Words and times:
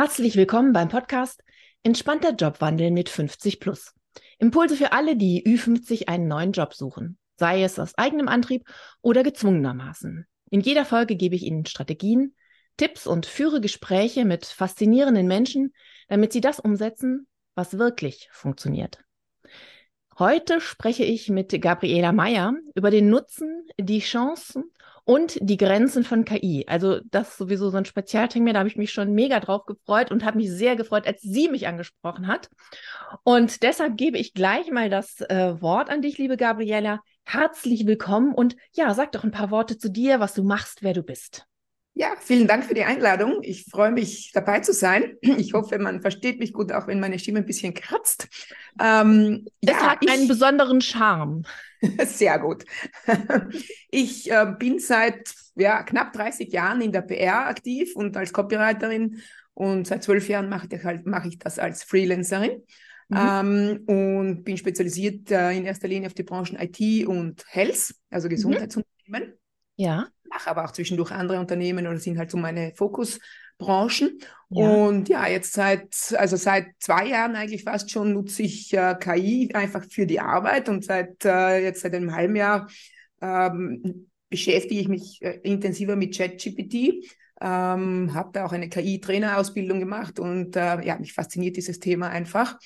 Herzlich 0.00 0.36
willkommen 0.36 0.72
beim 0.72 0.88
Podcast 0.88 1.42
Entspannter 1.82 2.30
Jobwandel 2.30 2.92
mit 2.92 3.08
50 3.08 3.58
plus. 3.58 3.96
Impulse 4.38 4.76
für 4.76 4.92
alle, 4.92 5.16
die 5.16 5.44
Ü50 5.44 6.06
einen 6.06 6.28
neuen 6.28 6.52
Job 6.52 6.72
suchen, 6.72 7.18
sei 7.36 7.64
es 7.64 7.80
aus 7.80 7.98
eigenem 7.98 8.28
Antrieb 8.28 8.64
oder 9.02 9.24
gezwungenermaßen. 9.24 10.24
In 10.50 10.60
jeder 10.60 10.84
Folge 10.84 11.16
gebe 11.16 11.34
ich 11.34 11.42
Ihnen 11.42 11.66
Strategien, 11.66 12.36
Tipps 12.76 13.08
und 13.08 13.26
führe 13.26 13.60
Gespräche 13.60 14.24
mit 14.24 14.46
faszinierenden 14.46 15.26
Menschen, 15.26 15.74
damit 16.06 16.32
Sie 16.32 16.40
das 16.40 16.60
umsetzen, 16.60 17.26
was 17.56 17.76
wirklich 17.76 18.28
funktioniert. 18.30 19.00
Heute 20.16 20.60
spreche 20.60 21.02
ich 21.02 21.28
mit 21.28 21.60
Gabriela 21.60 22.12
Meyer 22.12 22.54
über 22.76 22.92
den 22.92 23.10
Nutzen, 23.10 23.66
die 23.80 23.98
Chancen 23.98 24.70
und 25.08 25.38
die 25.40 25.56
Grenzen 25.56 26.04
von 26.04 26.26
KI. 26.26 26.66
Also 26.68 27.00
das 27.10 27.30
ist 27.30 27.38
sowieso 27.38 27.70
so 27.70 27.78
ein 27.78 27.86
Spezialthema, 27.86 28.52
da 28.52 28.58
habe 28.58 28.68
ich 28.68 28.76
mich 28.76 28.92
schon 28.92 29.14
mega 29.14 29.40
drauf 29.40 29.64
gefreut 29.64 30.10
und 30.10 30.22
habe 30.22 30.36
mich 30.36 30.50
sehr 30.50 30.76
gefreut, 30.76 31.06
als 31.06 31.22
sie 31.22 31.48
mich 31.48 31.66
angesprochen 31.66 32.26
hat. 32.26 32.50
Und 33.24 33.62
deshalb 33.62 33.96
gebe 33.96 34.18
ich 34.18 34.34
gleich 34.34 34.70
mal 34.70 34.90
das 34.90 35.22
äh, 35.22 35.62
Wort 35.62 35.88
an 35.88 36.02
dich, 36.02 36.18
liebe 36.18 36.36
Gabriela. 36.36 37.00
Herzlich 37.24 37.86
willkommen 37.86 38.34
und 38.34 38.56
ja, 38.74 38.92
sag 38.92 39.12
doch 39.12 39.24
ein 39.24 39.30
paar 39.30 39.50
Worte 39.50 39.78
zu 39.78 39.90
dir, 39.90 40.20
was 40.20 40.34
du 40.34 40.42
machst, 40.42 40.82
wer 40.82 40.92
du 40.92 41.02
bist. 41.02 41.46
Ja, 41.98 42.14
vielen 42.20 42.46
Dank 42.46 42.64
für 42.64 42.74
die 42.74 42.84
Einladung. 42.84 43.40
Ich 43.42 43.64
freue 43.64 43.90
mich, 43.90 44.30
dabei 44.32 44.60
zu 44.60 44.72
sein. 44.72 45.16
Ich 45.20 45.52
hoffe, 45.52 45.80
man 45.80 46.00
versteht 46.00 46.38
mich 46.38 46.52
gut, 46.52 46.70
auch 46.70 46.86
wenn 46.86 47.00
meine 47.00 47.18
Stimme 47.18 47.40
ein 47.40 47.44
bisschen 47.44 47.74
kratzt. 47.74 48.28
Ähm, 48.80 49.48
es 49.60 49.70
ja, 49.70 49.90
hat 49.90 49.98
ich, 50.02 50.08
einen 50.08 50.28
besonderen 50.28 50.80
Charme. 50.80 51.42
Sehr 52.06 52.38
gut. 52.38 52.64
Ich 53.90 54.30
äh, 54.30 54.46
bin 54.56 54.78
seit 54.78 55.34
ja, 55.56 55.82
knapp 55.82 56.12
30 56.12 56.52
Jahren 56.52 56.82
in 56.82 56.92
der 56.92 57.02
PR 57.02 57.48
aktiv 57.48 57.96
und 57.96 58.16
als 58.16 58.32
Copywriterin 58.32 59.20
und 59.54 59.88
seit 59.88 60.04
zwölf 60.04 60.28
Jahren 60.28 60.48
mache 60.48 60.68
ich, 60.70 60.84
halt, 60.84 61.04
mache 61.04 61.26
ich 61.26 61.40
das 61.40 61.58
als 61.58 61.82
Freelancerin. 61.82 62.62
Mhm. 63.08 63.16
Ähm, 63.18 63.84
und 63.86 64.44
bin 64.44 64.56
spezialisiert 64.56 65.32
äh, 65.32 65.50
in 65.50 65.64
erster 65.64 65.88
Linie 65.88 66.06
auf 66.06 66.14
die 66.14 66.22
Branchen 66.22 66.56
IT 66.60 67.08
und 67.08 67.44
Health, 67.48 67.92
also 68.08 68.28
mhm. 68.28 68.30
Gesundheitsunternehmen. 68.30 69.36
Ja. 69.74 70.08
Mache 70.30 70.50
aber 70.50 70.64
auch 70.64 70.72
zwischendurch 70.72 71.10
andere 71.10 71.38
Unternehmen 71.38 71.86
oder 71.86 71.98
sind 71.98 72.18
halt 72.18 72.30
so 72.30 72.36
meine 72.36 72.72
Fokusbranchen. 72.74 74.18
Ja. 74.50 74.68
Und 74.68 75.08
ja, 75.08 75.26
jetzt 75.26 75.52
seit, 75.52 75.94
also 76.16 76.36
seit 76.36 76.66
zwei 76.78 77.08
Jahren 77.08 77.36
eigentlich 77.36 77.64
fast 77.64 77.90
schon 77.90 78.12
nutze 78.12 78.42
ich 78.42 78.72
äh, 78.72 78.94
KI 78.98 79.50
einfach 79.54 79.84
für 79.90 80.06
die 80.06 80.20
Arbeit 80.20 80.68
und 80.68 80.84
seit 80.84 81.24
äh, 81.24 81.62
jetzt 81.62 81.82
seit 81.82 81.94
einem 81.94 82.14
halben 82.14 82.36
Jahr 82.36 82.68
ähm, 83.20 84.08
beschäftige 84.30 84.80
ich 84.80 84.88
mich 84.88 85.22
äh, 85.22 85.38
intensiver 85.42 85.96
mit 85.96 86.16
ChatGPT. 86.16 87.04
Ähm, 87.40 88.14
habe 88.14 88.30
da 88.32 88.44
auch 88.44 88.52
eine 88.52 88.68
KI-Trainerausbildung 88.68 89.78
gemacht 89.78 90.18
und 90.18 90.56
äh, 90.56 90.84
ja, 90.84 90.98
mich 90.98 91.12
fasziniert 91.12 91.56
dieses 91.56 91.78
Thema 91.78 92.08
einfach. 92.08 92.58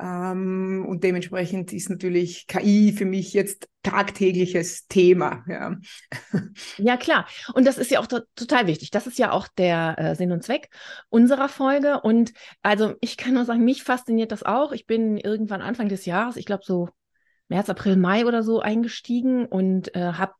Ähm, 0.00 0.86
und 0.88 1.04
dementsprechend 1.04 1.72
ist 1.72 1.90
natürlich 1.90 2.46
KI 2.46 2.92
für 2.92 3.04
mich 3.04 3.32
jetzt 3.34 3.68
tagtägliches 3.82 4.86
Thema. 4.86 5.44
Ja, 5.46 5.76
ja 6.78 6.96
klar. 6.96 7.26
Und 7.54 7.66
das 7.66 7.78
ist 7.78 7.90
ja 7.90 8.00
auch 8.00 8.06
to 8.06 8.20
total 8.34 8.66
wichtig. 8.66 8.90
Das 8.90 9.06
ist 9.06 9.18
ja 9.18 9.32
auch 9.32 9.48
der 9.48 9.98
äh, 9.98 10.14
Sinn 10.14 10.32
und 10.32 10.42
Zweck 10.42 10.70
unserer 11.08 11.48
Folge. 11.48 12.00
Und 12.00 12.32
also 12.62 12.94
ich 13.00 13.16
kann 13.16 13.34
nur 13.34 13.44
sagen, 13.44 13.64
mich 13.64 13.82
fasziniert 13.82 14.32
das 14.32 14.42
auch. 14.42 14.72
Ich 14.72 14.86
bin 14.86 15.18
irgendwann 15.18 15.62
Anfang 15.62 15.88
des 15.88 16.06
Jahres, 16.06 16.36
ich 16.36 16.46
glaube 16.46 16.64
so 16.64 16.88
März, 17.48 17.68
April, 17.68 17.96
Mai 17.96 18.26
oder 18.26 18.42
so 18.42 18.60
eingestiegen 18.60 19.44
und 19.44 19.94
äh, 19.94 20.12
habe 20.12 20.32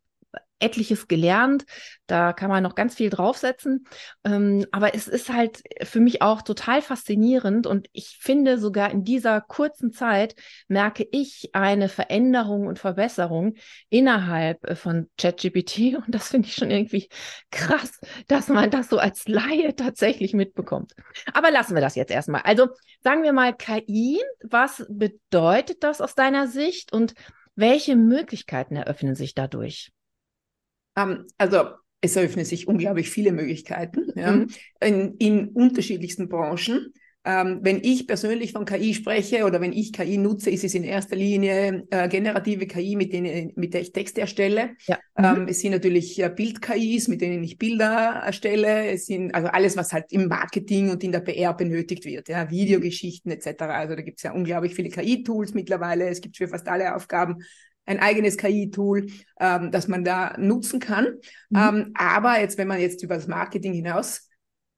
etliches 0.61 1.09
gelernt. 1.09 1.65
Da 2.07 2.33
kann 2.33 2.51
man 2.51 2.63
noch 2.63 2.75
ganz 2.75 2.95
viel 2.95 3.11
draufsetzen. 3.11 3.87
Ähm, 4.25 4.67
aber 4.73 4.95
es 4.95 5.09
ist 5.09 5.33
halt 5.33 5.63
für 5.83 6.01
mich 6.01 6.23
auch 6.23 6.43
total 6.43 6.83
faszinierend 6.83 7.67
und 7.67 7.89
ich 7.93 8.19
finde 8.21 8.59
sogar 8.59 8.91
in 8.91 9.05
dieser 9.05 9.41
kurzen 9.41 9.93
Zeit 9.93 10.35
merke 10.69 11.07
ich 11.11 11.51
eine 11.53 11.89
Veränderung 11.89 12.67
und 12.67 12.79
Verbesserung 12.79 13.55
innerhalb 13.89 14.65
äh, 14.69 14.75
von 14.75 15.09
ChatGPT 15.19 15.97
und 16.07 16.09
das 16.09 16.29
finde 16.29 16.49
ich 16.49 16.55
schon 16.55 16.71
irgendwie 16.71 17.09
krass, 17.51 18.01
dass 18.29 18.49
man 18.49 18.71
das 18.71 18.89
so 18.89 18.99
als 18.99 19.29
Laie 19.29 19.75
tatsächlich 19.75 20.35
mitbekommt. 20.35 20.93
Aber 21.33 21.51
lassen 21.51 21.75
wir 21.75 21.83
das 21.83 21.95
jetzt 21.95 22.11
erstmal. 22.11 22.43
Also 22.43 22.69
sagen 23.03 23.23
wir 23.23 23.33
mal 23.33 23.55
KI, 23.57 24.21
was 24.43 24.85
bedeutet 24.89 25.83
das 25.83 26.01
aus 26.01 26.15
deiner 26.15 26.49
Sicht 26.49 26.93
und 26.93 27.15
welche 27.55 27.97
Möglichkeiten 27.97 28.77
eröffnen 28.77 29.15
sich 29.15 29.35
dadurch? 29.35 29.93
Ähm, 30.97 31.27
also 31.39 31.71
es 32.01 32.17
eröffnen 32.17 32.45
sich 32.45 32.69
unglaublich 32.69 33.11
viele 33.11 33.33
Möglichkeiten 33.33 34.11
ja, 34.15 34.33
mhm. 34.33 34.49
in, 34.81 35.15
in, 35.17 35.49
unterschiedlichsten 35.49 36.29
Branchen. 36.29 36.93
Ähm, 37.23 37.59
wenn 37.61 37.85
ich 37.85 38.07
persönlich 38.07 38.53
von 38.53 38.65
KI 38.65 38.95
spreche 38.95 39.45
oder 39.45 39.61
wenn 39.61 39.75
ich 39.75 39.93
KI 39.93 40.17
nutze, 40.17 40.49
ist 40.49 40.65
es 40.65 40.73
in 40.73 40.85
erster 40.85 41.17
Linie 41.17 41.87
äh, 41.91 42.09
generative 42.09 42.67
KI, 42.67 42.97
mit, 42.97 43.13
denen, 43.13 43.53
mit 43.57 43.75
der 43.75 43.83
ich 43.83 43.93
Texte 43.93 44.23
erstelle. 44.23 44.71
Ja. 44.87 44.99
Ähm, 45.19 45.43
mhm. 45.43 45.49
es 45.49 45.61
sind 45.61 45.73
natürlich 45.73 46.19
äh, 46.19 46.31
Bild-KIs, 46.35 47.09
mit 47.09 47.21
denen 47.21 47.45
ich 47.45 47.59
Bilder 47.59 48.23
erstelle. 48.25 48.87
Es 48.87 49.05
sind 49.05 49.35
also 49.35 49.49
alles, 49.49 49.77
was 49.77 49.93
halt 49.93 50.11
im 50.13 50.29
Marketing 50.29 50.89
und 50.89 51.05
in 51.05 51.13
der 51.13 51.21
PR 51.21 51.53
benötigt 51.53 52.07
wird, 52.07 52.31
ja, 52.31 52.51
Videogeschichten 52.51 53.31
etc. 53.31 53.65
Also 53.65 53.97
da 53.97 54.01
gibt 54.01 54.17
es 54.17 54.23
ja 54.23 54.33
unglaublich 54.33 54.75
viele 54.75 54.89
KI-Tools 54.89 55.53
mittlerweile. 55.53 56.09
Es 56.09 56.23
gibt 56.23 56.39
für 56.39 56.49
fast 56.49 56.69
alle 56.69 56.95
Aufgaben 56.97 57.45
ein 57.91 57.99
eigenes 57.99 58.37
KI-Tool, 58.37 59.09
ähm, 59.41 59.71
das 59.73 59.89
man 59.89 60.05
da 60.05 60.37
nutzen 60.39 60.79
kann. 60.79 61.07
Mhm. 61.51 61.59
Ähm, 61.59 61.91
aber 61.95 62.41
jetzt, 62.41 62.57
wenn 62.57 62.69
man 62.69 62.81
jetzt 62.81 63.03
über 63.03 63.17
das 63.17 63.27
Marketing 63.27 63.73
hinaus 63.73 64.29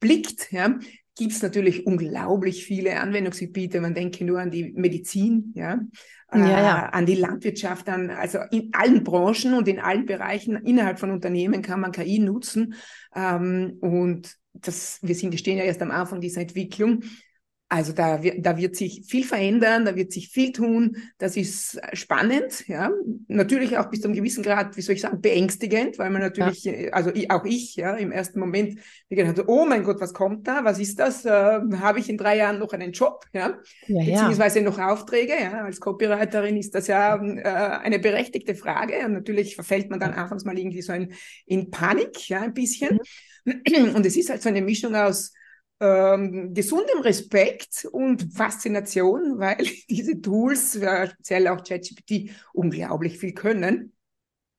blickt, 0.01 0.51
ja, 0.51 0.79
gibt 1.17 1.33
es 1.33 1.43
natürlich 1.43 1.87
unglaublich 1.87 2.65
viele 2.65 2.99
Anwendungsgebiete. 2.99 3.81
Man 3.81 3.95
denke 3.95 4.25
nur 4.25 4.41
an 4.41 4.51
die 4.51 4.73
Medizin, 4.73 5.53
ja, 5.55 5.81
ja, 6.33 6.47
ja. 6.49 6.87
Äh, 6.87 6.93
an 6.93 7.05
die 7.05 7.17
Landwirtschaft, 7.17 7.89
an, 7.91 8.09
also 8.09 8.39
in 8.51 8.71
allen 8.73 9.05
Branchen 9.05 9.53
und 9.53 9.69
in 9.69 9.79
allen 9.79 10.07
Bereichen 10.07 10.57
innerhalb 10.57 10.99
von 10.99 11.11
Unternehmen 11.11 11.61
kann 11.61 11.81
man 11.81 11.93
KI 11.93 12.19
nutzen. 12.19 12.75
Ähm, 13.15 13.77
und 13.83 14.35
das, 14.55 14.99
wir 15.03 15.15
sind, 15.15 15.33
wir 15.33 15.39
stehen 15.39 15.59
ja 15.59 15.65
erst 15.65 15.83
am 15.83 15.91
Anfang 15.91 16.23
dieser 16.23 16.41
Entwicklung. 16.41 17.03
Also 17.73 17.95
da, 17.95 18.23
wird, 18.23 18.45
da 18.45 18.59
wird 18.59 18.77
sich 18.77 19.05
viel 19.07 19.25
verändern, 19.25 19.87
da 19.87 19.97
wird 19.97 20.13
sich 20.13 20.29
viel 20.29 20.53
tun. 20.53 20.99
Das 21.17 21.39
ist 21.39 21.81
spannend, 21.95 22.69
ja. 22.69 22.91
Natürlich 23.29 23.79
auch 23.79 23.89
bis 23.89 24.03
zu 24.03 24.09
einem 24.09 24.15
gewissen 24.15 24.43
Grad, 24.43 24.77
wie 24.77 24.83
soll 24.83 24.95
ich 24.95 25.01
sagen, 25.01 25.23
beängstigend, 25.23 25.99
weil 25.99 26.11
man 26.11 26.21
natürlich, 26.21 26.65
ja. 26.65 26.91
also 26.91 27.11
ich, 27.15 27.31
auch 27.31 27.47
ich, 27.47 27.77
ja, 27.77 27.95
im 27.95 28.13
ersten 28.13 28.41
Moment 28.41 28.79
gedacht 29.09 29.39
habe, 29.39 29.45
oh 29.49 29.65
mein 29.65 29.85
Gott, 29.85 30.03
was 30.03 30.13
kommt 30.13 30.47
da? 30.47 30.65
Was 30.65 30.79
ist 30.81 30.99
das? 30.99 31.25
Äh, 31.25 31.31
Habe 31.31 31.99
ich 31.99 32.11
in 32.11 32.19
drei 32.19 32.37
Jahren 32.37 32.59
noch 32.59 32.75
einen 32.75 32.93
Job, 32.93 33.25
ja? 33.33 33.59
ja 33.87 34.05
Beziehungsweise 34.05 34.59
ja. 34.59 34.67
noch 34.67 34.79
Aufträge, 34.79 35.33
ja. 35.41 35.65
Als 35.65 35.81
Copywriterin 35.81 36.59
ist 36.59 36.75
das 36.75 36.89
ja 36.89 37.17
äh, 37.17 37.43
eine 37.43 37.99
berechtigte 38.01 38.55
Frage. 38.55 38.99
Und 39.07 39.15
natürlich 39.15 39.55
verfällt 39.55 39.89
man 39.89 39.99
dann 39.99 40.13
anfangs 40.13 40.45
mal 40.45 40.59
irgendwie 40.59 40.83
so 40.83 40.93
in, 40.93 41.15
in 41.47 41.71
Panik, 41.71 42.29
ja, 42.29 42.43
ein 42.43 42.53
bisschen. 42.53 42.99
Mhm. 43.47 43.95
Und 43.95 44.05
es 44.05 44.19
ist 44.19 44.29
halt 44.29 44.43
so 44.43 44.51
eine 44.51 44.61
Mischung 44.61 44.95
aus 44.95 45.33
ähm, 45.83 46.55
gesundem 46.55 47.01
Respekt 47.01 47.87
und 47.91 48.33
Faszination, 48.33 49.35
weil 49.39 49.67
diese 49.91 50.21
Tools, 50.21 50.77
äh, 50.77 51.09
speziell 51.09 51.49
auch 51.49 51.63
ChatGPT, 51.63 52.31
unglaublich 52.53 53.19
viel 53.19 53.33
können 53.33 53.93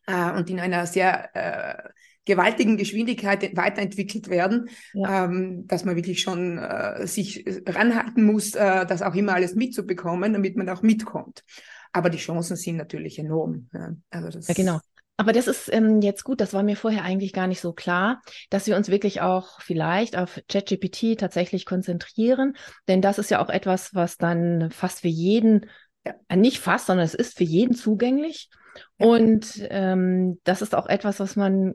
äh, 0.06 0.32
und 0.32 0.50
in 0.50 0.60
einer 0.60 0.86
sehr 0.86 1.30
äh, 1.34 1.90
gewaltigen 2.26 2.78
Geschwindigkeit 2.78 3.56
weiterentwickelt 3.56 4.30
werden, 4.30 4.70
ja. 4.94 5.26
ähm, 5.26 5.68
dass 5.68 5.84
man 5.86 5.96
wirklich 5.96 6.22
schon 6.22 6.58
äh, 6.58 7.06
sich 7.08 7.46
ranhalten 7.68 8.24
muss, 8.24 8.56
äh, 8.56 8.86
das 8.86 9.02
auch 9.02 9.16
immer 9.16 9.34
alles 9.34 9.56
mitzubekommen, 9.56 10.34
damit 10.34 10.56
man 10.56 10.70
auch 10.70 10.82
mitkommt. 10.82 11.44
Aber 11.92 12.10
die 12.10 12.18
Chancen 12.18 12.56
sind 12.56 12.78
natürlich 12.78 13.20
enorm. 13.20 13.70
Ja. 13.74 13.94
Also 14.10 14.30
das 14.30 14.48
ja, 14.48 14.54
genau. 14.54 14.80
Aber 15.16 15.32
das 15.32 15.48
ist 15.48 15.72
ähm, 15.72 16.02
jetzt 16.02 16.24
gut, 16.24 16.42
das 16.42 16.54
war 16.54 16.64
mir 16.64 16.76
vorher 16.76 17.04
eigentlich 17.04 17.34
gar 17.34 17.48
nicht 17.48 17.62
so 17.62 17.72
klar, 17.72 18.22
dass 18.50 18.66
wir 18.66 18.76
uns 18.76 18.90
wirklich 18.90 19.22
auch 19.22 19.62
vielleicht 19.62 20.18
auf 20.18 20.42
ChatGPT 20.50 21.20
tatsächlich 21.20 21.66
konzentrieren, 21.66 22.56
denn 22.88 23.02
das 23.02 23.20
ist 23.20 23.30
ja 23.30 23.44
auch 23.44 23.50
etwas, 23.50 23.94
was 23.94 24.18
dann 24.18 24.72
fast 24.72 25.02
für 25.02 25.10
jeden, 25.10 25.68
äh, 26.04 26.36
nicht 26.36 26.60
fast, 26.60 26.88
sondern 26.88 27.06
es 27.06 27.14
ist 27.14 27.38
für 27.38 27.44
jeden 27.44 27.76
zugänglich. 27.76 28.50
Ja. 28.98 29.06
Und 29.06 29.68
ähm, 29.70 30.40
das 30.44 30.64
ist 30.64 30.74
auch 30.74 30.88
etwas, 30.88 31.20
was 31.20 31.36
man, 31.36 31.74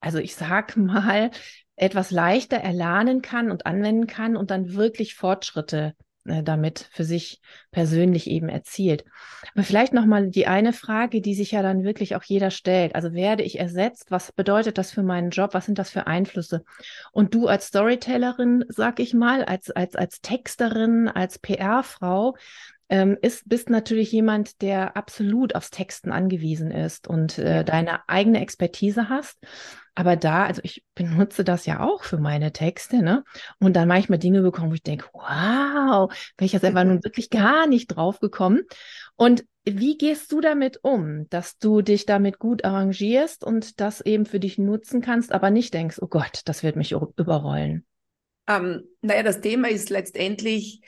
also 0.00 0.18
ich 0.18 0.36
sag 0.36 0.76
mal, 0.76 1.32
etwas 1.74 2.12
leichter 2.12 2.58
erlernen 2.58 3.22
kann 3.22 3.50
und 3.50 3.66
anwenden 3.66 4.06
kann 4.06 4.36
und 4.36 4.50
dann 4.52 4.74
wirklich 4.74 5.14
Fortschritte 5.14 5.94
äh, 6.28 6.42
damit 6.42 6.88
für 6.92 7.04
sich 7.04 7.40
persönlich 7.70 8.28
eben 8.28 8.48
erzielt. 8.48 9.04
Aber 9.54 9.64
vielleicht 9.64 9.92
nochmal 9.92 10.28
die 10.28 10.46
eine 10.46 10.72
Frage, 10.72 11.20
die 11.20 11.34
sich 11.34 11.52
ja 11.52 11.62
dann 11.62 11.84
wirklich 11.84 12.16
auch 12.16 12.22
jeder 12.22 12.50
stellt. 12.50 12.94
Also 12.94 13.12
werde 13.12 13.42
ich 13.42 13.58
ersetzt? 13.58 14.10
Was 14.10 14.32
bedeutet 14.32 14.78
das 14.78 14.90
für 14.90 15.02
meinen 15.02 15.30
Job? 15.30 15.54
Was 15.54 15.66
sind 15.66 15.78
das 15.78 15.90
für 15.90 16.06
Einflüsse? 16.06 16.64
Und 17.12 17.34
du 17.34 17.46
als 17.46 17.66
Storytellerin, 17.66 18.64
sag 18.68 19.00
ich 19.00 19.14
mal, 19.14 19.44
als, 19.44 19.70
als, 19.70 19.96
als 19.96 20.20
Texterin, 20.20 21.08
als 21.08 21.38
PR-Frau, 21.38 22.34
ähm, 22.88 23.18
ist, 23.20 23.48
bist 23.48 23.70
natürlich 23.70 24.12
jemand, 24.12 24.62
der 24.62 24.96
absolut 24.96 25.54
aufs 25.54 25.70
Texten 25.70 26.10
angewiesen 26.10 26.70
ist 26.70 27.06
und 27.06 27.38
äh, 27.38 27.64
deine 27.64 28.08
eigene 28.08 28.40
Expertise 28.40 29.08
hast. 29.08 29.38
Aber 29.98 30.14
da, 30.14 30.46
also 30.46 30.60
ich 30.62 30.84
benutze 30.94 31.42
das 31.42 31.66
ja 31.66 31.80
auch 31.80 32.04
für 32.04 32.18
meine 32.18 32.52
Texte, 32.52 33.02
ne? 33.02 33.24
Und 33.58 33.74
dann 33.74 33.88
manchmal 33.88 34.20
Dinge 34.20 34.42
bekommen, 34.42 34.70
wo 34.70 34.74
ich 34.74 34.84
denke, 34.84 35.06
wow, 35.12 36.08
wäre 36.36 36.46
ich 36.46 36.52
ja 36.52 36.60
selber 36.60 36.84
nun 36.84 37.02
wirklich 37.02 37.30
gar 37.30 37.66
nicht 37.66 37.88
drauf 37.88 38.20
gekommen. 38.20 38.62
Und 39.16 39.44
wie 39.64 39.98
gehst 39.98 40.30
du 40.30 40.40
damit 40.40 40.78
um, 40.84 41.28
dass 41.30 41.58
du 41.58 41.82
dich 41.82 42.06
damit 42.06 42.38
gut 42.38 42.64
arrangierst 42.64 43.42
und 43.42 43.80
das 43.80 44.00
eben 44.00 44.24
für 44.24 44.38
dich 44.38 44.56
nutzen 44.56 45.00
kannst, 45.00 45.32
aber 45.32 45.50
nicht 45.50 45.74
denkst, 45.74 45.98
oh 46.00 46.06
Gott, 46.06 46.42
das 46.44 46.62
wird 46.62 46.76
mich 46.76 46.92
überrollen? 46.92 47.84
Ähm, 48.46 48.84
naja, 49.02 49.24
das 49.24 49.40
Thema 49.40 49.68
ist 49.68 49.90
letztendlich, 49.90 50.80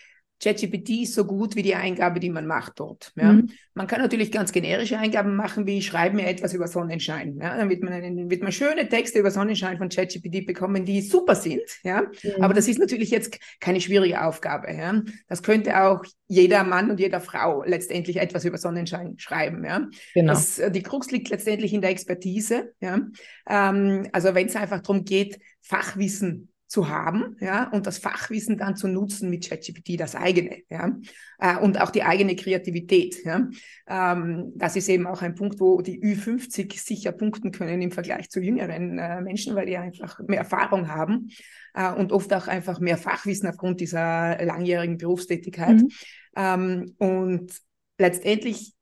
ChatGPT 0.42 1.02
ist 1.02 1.14
so 1.14 1.24
gut 1.24 1.54
wie 1.54 1.62
die 1.62 1.74
Eingabe, 1.74 2.18
die 2.18 2.30
man 2.30 2.46
macht 2.46 2.80
dort. 2.80 3.12
Ja. 3.14 3.34
Mhm. 3.34 3.50
Man 3.74 3.86
kann 3.86 4.00
natürlich 4.00 4.32
ganz 4.32 4.52
generische 4.52 4.98
Eingaben 4.98 5.36
machen, 5.36 5.66
wie 5.66 5.82
schreib 5.82 6.14
mir 6.14 6.26
etwas 6.26 6.54
über 6.54 6.66
Sonnenschein. 6.66 7.38
Ja. 7.40 7.56
Dann 7.56 7.68
wird 7.68 7.82
man, 7.82 7.92
einen, 7.92 8.30
wird 8.30 8.42
man 8.42 8.50
schöne 8.50 8.88
Texte 8.88 9.18
über 9.18 9.30
Sonnenschein 9.30 9.76
von 9.78 9.90
ChatGPT 9.90 10.46
bekommen, 10.46 10.84
die 10.84 11.02
super 11.02 11.34
sind. 11.34 11.62
Ja. 11.84 12.02
Mhm. 12.22 12.42
Aber 12.42 12.54
das 12.54 12.68
ist 12.68 12.78
natürlich 12.78 13.10
jetzt 13.10 13.38
keine 13.60 13.80
schwierige 13.80 14.24
Aufgabe. 14.24 14.72
Ja. 14.72 15.02
Das 15.28 15.42
könnte 15.42 15.82
auch 15.82 16.04
jeder 16.26 16.64
Mann 16.64 16.90
und 16.90 17.00
jeder 17.00 17.20
Frau 17.20 17.62
letztendlich 17.64 18.16
etwas 18.16 18.44
über 18.44 18.56
Sonnenschein 18.56 19.18
schreiben. 19.18 19.64
Ja. 19.64 19.88
Genau. 20.14 20.32
Das, 20.32 20.58
äh, 20.58 20.70
die 20.70 20.82
Krux 20.82 21.10
liegt 21.10 21.28
letztendlich 21.28 21.74
in 21.74 21.82
der 21.82 21.90
Expertise. 21.90 22.72
Ja. 22.80 23.00
Ähm, 23.48 24.08
also 24.12 24.34
wenn 24.34 24.46
es 24.46 24.56
einfach 24.56 24.80
darum 24.80 25.04
geht, 25.04 25.38
Fachwissen 25.60 26.49
zu 26.70 26.88
haben, 26.88 27.36
ja, 27.40 27.68
und 27.70 27.88
das 27.88 27.98
Fachwissen 27.98 28.56
dann 28.56 28.76
zu 28.76 28.86
nutzen 28.86 29.28
mit 29.28 29.48
ChatGPT, 29.48 29.98
das 29.98 30.14
eigene, 30.14 30.58
ja, 30.70 30.96
äh, 31.40 31.56
und 31.56 31.80
auch 31.80 31.90
die 31.90 32.04
eigene 32.04 32.36
Kreativität, 32.36 33.24
ja. 33.24 33.48
Ähm, 33.88 34.52
das 34.54 34.76
ist 34.76 34.88
eben 34.88 35.08
auch 35.08 35.20
ein 35.20 35.34
Punkt, 35.34 35.58
wo 35.58 35.82
die 35.82 36.00
Ü50 36.00 36.80
sicher 36.80 37.10
punkten 37.10 37.50
können 37.50 37.82
im 37.82 37.90
Vergleich 37.90 38.30
zu 38.30 38.40
jüngeren 38.40 39.00
äh, 39.00 39.20
Menschen, 39.20 39.56
weil 39.56 39.66
die 39.66 39.76
einfach 39.76 40.20
mehr 40.20 40.38
Erfahrung 40.38 40.86
haben 40.86 41.30
äh, 41.74 41.92
und 41.92 42.12
oft 42.12 42.32
auch 42.32 42.46
einfach 42.46 42.78
mehr 42.78 42.98
Fachwissen 42.98 43.48
aufgrund 43.48 43.80
dieser 43.80 44.40
langjährigen 44.44 44.96
Berufstätigkeit. 44.96 45.82
Mhm. 45.82 45.88
Ähm, 46.36 46.94
und 46.98 47.52
letztendlich 47.98 48.74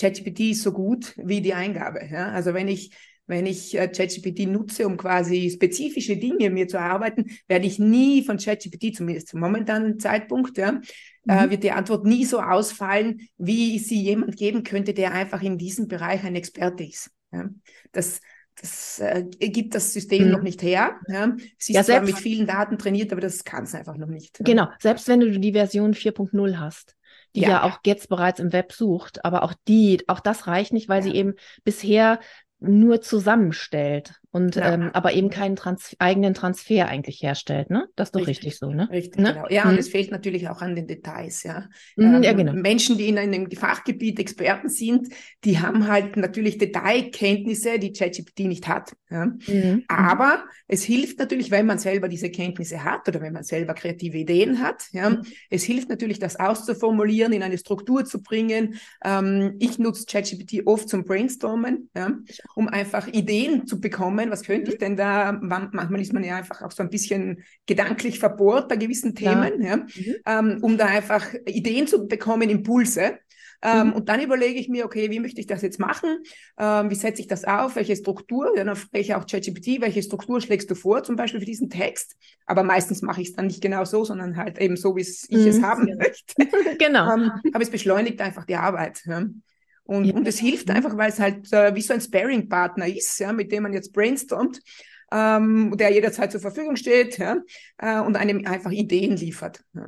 ChatGPT 0.00 0.40
ist 0.52 0.62
so 0.62 0.72
gut 0.72 1.12
wie 1.18 1.42
die 1.42 1.52
Eingabe, 1.52 2.08
ja. 2.10 2.30
Also 2.30 2.54
wenn 2.54 2.68
ich 2.68 2.96
wenn 3.26 3.46
ich 3.46 3.76
äh, 3.76 3.88
ChatGPT 3.88 4.46
nutze, 4.46 4.86
um 4.86 4.96
quasi 4.96 5.50
spezifische 5.50 6.16
Dinge 6.16 6.50
mir 6.50 6.68
zu 6.68 6.76
erarbeiten, 6.76 7.30
werde 7.48 7.66
ich 7.66 7.78
nie 7.78 8.22
von 8.22 8.36
ChatGPT, 8.36 8.94
zumindest 8.96 9.28
zum 9.28 9.40
momentanen 9.40 9.98
Zeitpunkt, 9.98 10.58
ja, 10.58 10.80
äh, 11.26 11.46
mhm. 11.46 11.50
wird 11.50 11.62
die 11.62 11.72
Antwort 11.72 12.04
nie 12.04 12.24
so 12.24 12.40
ausfallen, 12.40 13.28
wie 13.38 13.78
sie 13.78 14.00
jemand 14.00 14.36
geben 14.36 14.62
könnte, 14.62 14.92
der 14.92 15.12
einfach 15.12 15.42
in 15.42 15.58
diesem 15.58 15.88
Bereich 15.88 16.22
ein 16.24 16.34
Experte 16.34 16.84
ist. 16.84 17.10
Ja. 17.32 17.48
Das, 17.92 18.20
das 18.60 19.00
äh, 19.00 19.24
gibt 19.24 19.74
das 19.74 19.92
System 19.92 20.26
mhm. 20.26 20.32
noch 20.32 20.42
nicht 20.42 20.62
her. 20.62 21.00
Ja. 21.08 21.34
Es 21.58 21.68
ist 21.68 21.74
ja, 21.74 21.84
zwar 21.84 22.02
mit 22.02 22.18
vielen 22.18 22.46
Daten 22.46 22.78
trainiert, 22.78 23.10
aber 23.12 23.22
das 23.22 23.44
kann 23.44 23.64
es 23.64 23.74
einfach 23.74 23.96
noch 23.96 24.08
nicht. 24.08 24.38
Ja. 24.38 24.44
Genau, 24.44 24.68
selbst 24.80 25.08
wenn 25.08 25.20
du 25.20 25.30
die 25.38 25.52
Version 25.52 25.94
4.0 25.94 26.58
hast 26.58 26.94
die 27.34 27.40
ja. 27.40 27.48
ja. 27.48 27.62
auch 27.64 27.80
jetzt 27.84 28.08
bereits 28.08 28.38
im 28.38 28.52
Web 28.52 28.72
sucht. 28.72 29.24
Aber 29.24 29.42
auch 29.42 29.54
die, 29.66 30.04
auch 30.06 30.20
das 30.20 30.46
reicht 30.46 30.72
nicht, 30.72 30.88
weil 30.88 31.02
sie 31.02 31.14
eben 31.14 31.34
bisher 31.64 32.20
nur 32.68 33.00
zusammenstellt 33.00 34.20
und 34.34 34.56
ja. 34.56 34.74
ähm, 34.74 34.90
aber 34.92 35.12
eben 35.12 35.30
keinen 35.30 35.54
Trans 35.54 35.94
eigenen 36.00 36.34
Transfer 36.34 36.88
eigentlich 36.88 37.22
herstellt, 37.22 37.70
ne? 37.70 37.86
Das 37.94 38.08
ist 38.08 38.16
doch 38.16 38.26
richtig, 38.26 38.46
richtig 38.46 38.58
so, 38.58 38.72
ne? 38.72 38.90
Richtig, 38.90 39.20
ne? 39.20 39.32
genau. 39.32 39.46
Ja, 39.48 39.64
mhm. 39.64 39.70
und 39.70 39.78
es 39.78 39.88
fehlt 39.88 40.10
natürlich 40.10 40.48
auch 40.48 40.60
an 40.60 40.74
den 40.74 40.88
Details, 40.88 41.44
ja. 41.44 41.68
Mhm, 41.94 42.14
ähm, 42.16 42.22
ja 42.24 42.32
genau. 42.32 42.52
Menschen, 42.52 42.98
die 42.98 43.06
in 43.06 43.16
einem 43.16 43.48
Fachgebiet 43.52 44.18
Experten 44.18 44.68
sind, 44.68 45.06
die 45.44 45.60
haben 45.60 45.86
halt 45.86 46.16
natürlich 46.16 46.58
Detailkenntnisse, 46.58 47.78
die 47.78 47.92
ChatGPT 47.92 48.40
nicht 48.40 48.66
hat. 48.66 48.96
Ja? 49.08 49.26
Mhm, 49.26 49.36
mhm. 49.46 49.84
Aber 49.86 50.44
es 50.66 50.82
hilft 50.82 51.20
natürlich, 51.20 51.52
wenn 51.52 51.66
man 51.66 51.78
selber 51.78 52.08
diese 52.08 52.30
Kenntnisse 52.30 52.82
hat 52.82 53.06
oder 53.06 53.20
wenn 53.20 53.34
man 53.34 53.44
selber 53.44 53.74
kreative 53.74 54.18
Ideen 54.18 54.60
hat. 54.60 54.88
Ja? 54.90 55.10
Mhm. 55.10 55.22
Es 55.48 55.62
hilft 55.62 55.88
natürlich, 55.88 56.18
das 56.18 56.40
auszuformulieren, 56.40 57.32
in 57.32 57.44
eine 57.44 57.56
Struktur 57.56 58.04
zu 58.04 58.20
bringen. 58.20 58.80
Ähm, 59.04 59.54
ich 59.60 59.78
nutze 59.78 60.06
ChatGPT 60.06 60.66
oft 60.66 60.88
zum 60.88 61.04
Brainstormen, 61.04 61.88
ja? 61.94 62.18
um 62.56 62.66
einfach 62.66 63.06
Ideen 63.06 63.68
zu 63.68 63.80
bekommen 63.80 64.23
kommen, 64.24 64.32
was 64.32 64.42
könnte 64.42 64.70
ich 64.70 64.76
mhm. 64.76 64.80
denn 64.80 64.96
da, 64.96 65.32
manchmal 65.40 66.00
ist 66.00 66.12
man 66.12 66.24
ja 66.24 66.36
einfach 66.36 66.62
auch 66.62 66.72
so 66.72 66.82
ein 66.82 66.90
bisschen 66.90 67.44
gedanklich 67.66 68.18
verbohrt 68.18 68.68
bei 68.68 68.76
gewissen 68.76 69.14
Themen, 69.14 69.62
ja, 69.62 69.68
ja 69.68 69.76
mhm. 69.76 70.14
ähm, 70.26 70.58
um 70.62 70.78
da 70.78 70.86
einfach 70.86 71.26
Ideen 71.46 71.86
zu 71.86 72.06
bekommen, 72.06 72.50
Impulse. 72.50 73.18
Ähm, 73.62 73.88
mhm. 73.88 73.92
Und 73.94 74.08
dann 74.10 74.20
überlege 74.20 74.60
ich 74.60 74.68
mir, 74.68 74.84
okay, 74.84 75.10
wie 75.10 75.20
möchte 75.20 75.40
ich 75.40 75.46
das 75.46 75.62
jetzt 75.62 75.80
machen? 75.80 76.18
Ähm, 76.58 76.90
wie 76.90 76.94
setze 76.94 77.22
ich 77.22 77.28
das 77.28 77.44
auf? 77.44 77.76
Welche 77.76 77.96
Struktur? 77.96 78.52
Ja, 78.56 78.64
dann 78.64 78.76
frage 78.76 78.98
ich 78.98 79.14
auch 79.14 79.26
ChatGPT, 79.26 79.80
welche 79.80 80.02
Struktur 80.02 80.42
schlägst 80.42 80.70
du 80.70 80.74
vor, 80.74 81.02
zum 81.02 81.16
Beispiel 81.16 81.40
für 81.40 81.46
diesen 81.46 81.70
Text? 81.70 82.16
Aber 82.44 82.62
meistens 82.62 83.00
mache 83.00 83.22
ich 83.22 83.28
es 83.28 83.34
dann 83.34 83.46
nicht 83.46 83.62
genau 83.62 83.86
so, 83.86 84.04
sondern 84.04 84.36
halt 84.36 84.58
eben 84.58 84.76
so, 84.76 84.96
wie 84.96 85.00
ich 85.00 85.30
mhm. 85.30 85.46
es 85.46 85.62
haben 85.62 85.96
möchte. 85.96 86.34
genau. 86.78 87.14
Ähm, 87.14 87.30
aber 87.54 87.62
es 87.62 87.70
beschleunigt 87.70 88.20
einfach 88.20 88.44
die 88.44 88.56
Arbeit. 88.56 89.00
Ja. 89.06 89.24
Und, 89.84 90.04
ja. 90.04 90.14
und 90.14 90.26
es 90.26 90.38
hilft 90.38 90.70
einfach, 90.70 90.96
weil 90.96 91.10
es 91.10 91.20
halt 91.20 91.52
äh, 91.52 91.74
wie 91.74 91.82
so 91.82 91.92
ein 91.92 92.00
Sparing-Partner 92.00 92.86
ist, 92.86 93.18
ja, 93.18 93.32
mit 93.32 93.52
dem 93.52 93.64
man 93.64 93.72
jetzt 93.72 93.92
brainstormt, 93.92 94.60
ähm, 95.12 95.76
der 95.76 95.92
jederzeit 95.92 96.32
zur 96.32 96.40
Verfügung 96.40 96.76
steht 96.76 97.18
ja, 97.18 97.36
äh, 97.78 98.00
und 98.00 98.16
einem 98.16 98.46
einfach 98.46 98.70
Ideen 98.70 99.16
liefert. 99.16 99.62
Ja. 99.74 99.86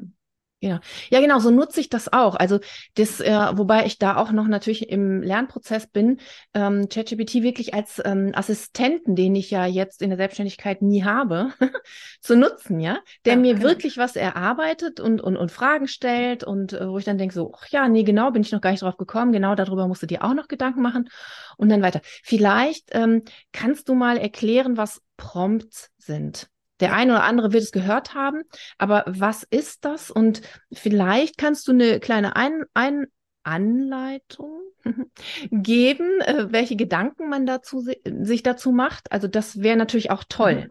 Ja, 0.66 0.80
ja, 1.10 1.20
genau, 1.20 1.38
so 1.38 1.50
nutze 1.50 1.80
ich 1.80 1.88
das 1.88 2.12
auch. 2.12 2.34
Also 2.34 2.58
das, 2.94 3.20
äh, 3.20 3.32
wobei 3.52 3.86
ich 3.86 3.98
da 3.98 4.16
auch 4.16 4.32
noch 4.32 4.48
natürlich 4.48 4.88
im 4.88 5.22
Lernprozess 5.22 5.86
bin, 5.86 6.18
ähm, 6.54 6.88
ChatGPT 6.88 7.42
wirklich 7.42 7.72
als 7.72 8.02
ähm, 8.04 8.32
Assistenten, 8.34 9.14
den 9.14 9.36
ich 9.36 9.50
ja 9.50 9.64
jetzt 9.64 10.02
in 10.02 10.10
der 10.10 10.16
Selbstständigkeit 10.16 10.82
nie 10.82 11.04
habe, 11.04 11.52
zu 12.20 12.36
nutzen, 12.36 12.80
ja, 12.80 12.98
der 13.24 13.34
ja, 13.34 13.38
mir 13.38 13.54
genau. 13.54 13.68
wirklich 13.68 13.96
was 13.96 14.16
erarbeitet 14.16 14.98
und, 14.98 15.20
und, 15.20 15.36
und 15.36 15.52
Fragen 15.52 15.86
stellt 15.86 16.42
und 16.42 16.72
äh, 16.72 16.88
wo 16.88 16.98
ich 16.98 17.04
dann 17.04 17.18
denke 17.18 17.34
so, 17.34 17.52
ach 17.56 17.68
ja, 17.68 17.88
nee, 17.88 18.02
genau, 18.02 18.32
bin 18.32 18.42
ich 18.42 18.50
noch 18.50 18.60
gar 18.60 18.72
nicht 18.72 18.82
drauf 18.82 18.96
gekommen, 18.96 19.32
genau 19.32 19.54
darüber 19.54 19.86
musst 19.86 20.02
du 20.02 20.06
dir 20.06 20.24
auch 20.24 20.34
noch 20.34 20.48
Gedanken 20.48 20.82
machen 20.82 21.08
und 21.56 21.68
dann 21.68 21.82
weiter. 21.82 22.00
Vielleicht 22.24 22.88
ähm, 22.90 23.22
kannst 23.52 23.88
du 23.88 23.94
mal 23.94 24.18
erklären, 24.18 24.76
was 24.76 25.00
Prompts 25.16 25.90
sind. 25.98 26.48
Der 26.80 26.94
eine 26.94 27.12
oder 27.12 27.24
andere 27.24 27.52
wird 27.52 27.62
es 27.62 27.72
gehört 27.72 28.14
haben, 28.14 28.42
aber 28.78 29.04
was 29.06 29.44
ist 29.44 29.84
das? 29.84 30.10
Und 30.10 30.42
vielleicht 30.72 31.38
kannst 31.38 31.66
du 31.68 31.72
eine 31.72 32.00
kleine 32.00 32.36
Ein 32.36 32.64
Ein 32.74 33.06
Anleitung 33.42 34.62
geben, 35.50 36.20
äh, 36.20 36.46
welche 36.50 36.76
Gedanken 36.76 37.28
man 37.28 37.46
dazu 37.46 37.80
sich 38.04 38.42
dazu 38.42 38.72
macht. 38.72 39.12
Also 39.12 39.28
das 39.28 39.62
wäre 39.62 39.76
natürlich 39.76 40.10
auch 40.10 40.24
toll. 40.28 40.68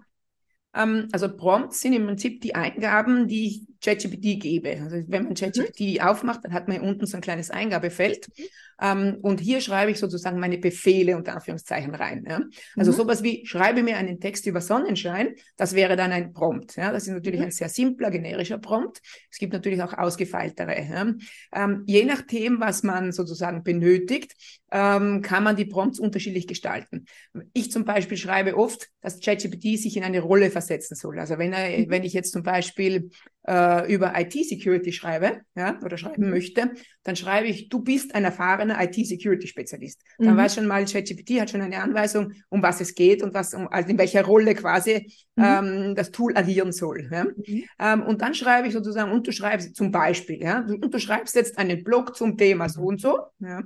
Ähm, 0.76 1.08
also 1.12 1.34
Prompts 1.36 1.82
sind 1.82 1.94
im 1.94 2.06
Prinzip 2.06 2.42
die 2.42 2.56
Eingaben, 2.56 3.28
die 3.28 3.48
ich 3.48 3.62
ChatGPT 3.82 4.40
gebe. 4.42 4.78
Also 4.82 4.98
wenn 5.08 5.24
man 5.24 5.36
ChatGPT 5.36 5.80
mhm. 5.80 6.02
aufmacht, 6.02 6.44
dann 6.44 6.54
hat 6.54 6.68
man 6.68 6.82
unten 6.82 7.06
so 7.06 7.18
ein 7.18 7.22
kleines 7.22 7.52
Eingabefeld. 7.52 8.28
Mhm. 8.28 8.44
Ähm, 8.82 9.18
und 9.22 9.40
hier 9.40 9.62
schreibe 9.62 9.92
ich 9.92 10.00
sozusagen 10.00 10.40
meine 10.40 10.58
Befehle 10.58 11.16
unter 11.16 11.34
Anführungszeichen 11.34 11.96
rein. 11.96 12.26
Ja? 12.28 12.42
Also 12.76 12.92
mhm. 12.92 12.96
sowas 12.96 13.24
wie, 13.24 13.46
schreibe 13.46 13.84
mir 13.84 13.98
einen 13.98 14.20
Text 14.20 14.46
über 14.48 14.60
Sonnenschein, 14.60 15.36
das 15.56 15.76
wäre 15.76 15.96
dann 15.96 16.12
ein 16.12 16.34
Prompt. 16.34 16.76
Ja? 16.76 16.92
Das 16.92 17.04
ist 17.04 17.14
natürlich 17.14 17.40
mhm. 17.40 17.46
ein 17.46 17.52
sehr 17.52 17.70
simpler, 17.70 18.12
generischer 18.12 18.58
Prompt. 18.58 19.02
Es 19.32 19.38
gibt 19.38 19.54
natürlich 19.54 19.82
auch 19.82 19.94
ausgefeiltere. 19.94 20.82
Ja? 20.82 21.14
Ähm, 21.54 21.84
je 21.86 22.06
nachdem, 22.06 22.60
was 22.60 22.84
man 22.84 23.12
sozusagen 23.12 23.64
benötigt, 23.64 24.34
ähm, 24.76 25.22
kann 25.22 25.46
man 25.46 25.56
die 25.56 25.64
Prompts 25.64 26.00
unterschiedlich 26.00 26.48
gestalten. 26.48 27.06
Ich 27.54 27.72
zum 27.72 27.86
Beispiel 27.86 28.18
schreibe 28.18 28.58
oft, 28.58 28.90
dass 29.00 29.22
ChatGPT 29.22 29.80
sich 29.80 29.96
in 29.96 30.04
eine 30.04 30.20
Rolle 30.20 30.52
versetzen 30.52 30.96
soll. 30.96 31.18
Also 31.18 31.38
wenn, 31.38 31.54
er, 31.54 31.80
mhm. 31.80 31.90
wenn 31.90 32.04
ich 32.04 32.12
jetzt 32.12 32.34
zum 32.34 32.44
Beispiel 32.44 33.10
äh, 33.48 33.94
über 33.94 34.20
IT-Security 34.20 34.92
schreibe 34.92 35.44
ja, 35.56 35.80
oder 35.82 35.98
schreiben 35.98 36.26
mhm. 36.26 36.32
möchte, 36.32 36.72
dann 37.04 37.16
schreibe 37.16 37.48
ich, 37.48 37.70
du 37.70 37.80
bist 37.80 38.14
ein 38.16 38.26
erfahrener 38.26 38.78
IT-Security-Spezialist. 38.84 40.02
Dann 40.18 40.34
mhm. 40.34 40.38
weiß 40.40 40.56
schon 40.56 40.68
mal, 40.68 40.84
ChatGPT 40.84 41.40
hat 41.40 41.52
schon 41.52 41.62
eine 41.62 41.82
Anweisung, 41.82 42.34
um 42.50 42.62
was 42.62 42.82
es 42.82 42.96
geht 42.96 43.24
und 43.24 43.34
was, 43.34 43.54
um, 43.54 43.70
also 43.70 43.88
in 43.88 43.98
welcher 43.98 44.26
Rolle 44.26 44.56
quasi 44.56 45.10
mhm. 45.38 45.44
ähm, 45.46 45.96
das 45.96 46.12
Tool 46.12 46.36
agieren 46.36 46.74
soll. 46.74 47.08
Ja. 47.10 47.24
Mhm. 47.24 47.64
Ähm, 47.80 48.04
und 48.04 48.22
dann 48.22 48.34
schreibe 48.34 48.68
ich 48.68 48.74
sozusagen, 48.74 49.14
und 49.14 49.26
du 49.26 49.32
schreibst 49.32 49.74
zum 49.74 49.92
Beispiel, 49.94 50.42
ja, 50.42 50.66
und 50.68 50.94
du 50.94 51.00
schreibst 51.00 51.34
jetzt 51.36 51.58
einen 51.58 51.82
Blog 51.82 52.18
zum 52.18 52.38
Thema 52.38 52.68
so 52.68 52.82
und 52.82 53.00
so. 53.00 53.20
Ja. 53.40 53.64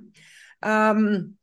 Ähm, 0.62 1.39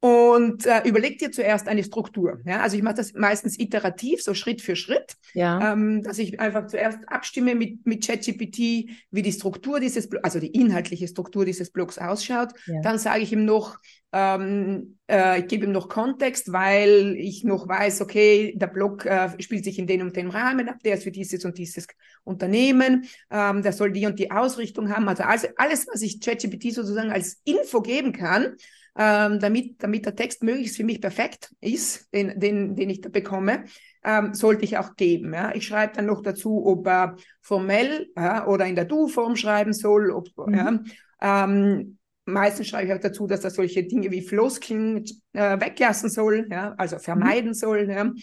und 0.00 0.64
äh, 0.64 0.80
überleg 0.84 1.18
dir 1.18 1.30
zuerst 1.30 1.68
eine 1.68 1.84
Struktur. 1.84 2.40
Ja? 2.46 2.60
Also 2.60 2.76
ich 2.76 2.82
mache 2.82 2.94
das 2.94 3.12
meistens 3.12 3.58
iterativ, 3.58 4.22
so 4.22 4.32
Schritt 4.32 4.62
für 4.62 4.74
Schritt, 4.74 5.16
ja. 5.34 5.72
ähm, 5.72 6.02
dass 6.02 6.18
ich 6.18 6.40
einfach 6.40 6.66
zuerst 6.68 7.00
abstimme 7.06 7.54
mit, 7.54 7.84
mit 7.84 8.06
ChatGPT, 8.06 8.88
wie 9.10 9.22
die 9.22 9.32
Struktur 9.32 9.78
dieses, 9.78 10.08
also 10.22 10.40
die 10.40 10.48
inhaltliche 10.48 11.06
Struktur 11.06 11.44
dieses 11.44 11.70
Blogs 11.70 11.98
ausschaut. 11.98 12.48
Ja. 12.66 12.80
Dann 12.80 12.98
sage 12.98 13.20
ich 13.20 13.32
ihm 13.32 13.44
noch, 13.44 13.78
ähm, 14.12 14.96
äh, 15.06 15.40
ich 15.40 15.48
gebe 15.48 15.66
ihm 15.66 15.72
noch 15.72 15.90
Kontext, 15.90 16.50
weil 16.50 17.14
ich 17.18 17.44
noch 17.44 17.68
weiß, 17.68 18.00
okay, 18.00 18.54
der 18.56 18.68
Blog 18.68 19.04
äh, 19.04 19.30
spielt 19.38 19.64
sich 19.64 19.78
in 19.78 19.86
den 19.86 20.00
und 20.00 20.16
dem 20.16 20.30
Rahmen 20.30 20.70
ab, 20.70 20.78
der 20.82 20.94
ist 20.94 21.04
für 21.04 21.12
dieses 21.12 21.44
und 21.44 21.58
dieses 21.58 21.86
Unternehmen, 22.24 23.04
ähm, 23.30 23.62
der 23.62 23.74
soll 23.74 23.92
die 23.92 24.06
und 24.06 24.18
die 24.18 24.30
Ausrichtung 24.30 24.88
haben. 24.88 25.06
Also 25.08 25.24
alles, 25.24 25.46
alles 25.56 25.86
was 25.92 26.00
ich 26.00 26.20
ChatGPT 26.20 26.72
sozusagen 26.72 27.10
als 27.10 27.42
Info 27.44 27.82
geben 27.82 28.12
kann, 28.12 28.56
ähm, 29.02 29.40
damit, 29.40 29.82
damit 29.82 30.04
der 30.04 30.14
Text 30.14 30.42
möglichst 30.42 30.76
für 30.76 30.84
mich 30.84 31.00
perfekt 31.00 31.54
ist, 31.62 32.12
den, 32.12 32.38
den, 32.38 32.76
den 32.76 32.90
ich 32.90 33.00
da 33.00 33.08
bekomme, 33.08 33.64
ähm, 34.04 34.34
sollte 34.34 34.64
ich 34.64 34.76
auch 34.76 34.94
geben. 34.94 35.32
Ja? 35.32 35.54
Ich 35.54 35.66
schreibe 35.66 35.94
dann 35.96 36.04
noch 36.04 36.20
dazu, 36.20 36.66
ob 36.66 36.86
er 36.86 37.16
formell 37.40 38.10
ja, 38.14 38.46
oder 38.46 38.66
in 38.66 38.74
der 38.74 38.84
Du-Form 38.84 39.36
schreiben 39.36 39.72
soll. 39.72 40.10
Ob, 40.10 40.28
mhm. 40.36 40.54
ja, 40.54 41.44
ähm, 41.44 41.96
meistens 42.26 42.68
schreibe 42.68 42.88
ich 42.88 42.92
auch 42.92 43.00
dazu, 43.00 43.26
dass 43.26 43.42
er 43.42 43.50
solche 43.50 43.84
Dinge 43.84 44.10
wie 44.10 44.20
Floskeln 44.20 45.02
äh, 45.32 45.60
weglassen 45.60 46.10
soll, 46.10 46.46
ja, 46.50 46.74
also 46.76 46.98
vermeiden 46.98 47.50
mhm. 47.50 47.54
soll, 47.54 47.88
ja, 47.90 48.04
mhm. 48.04 48.16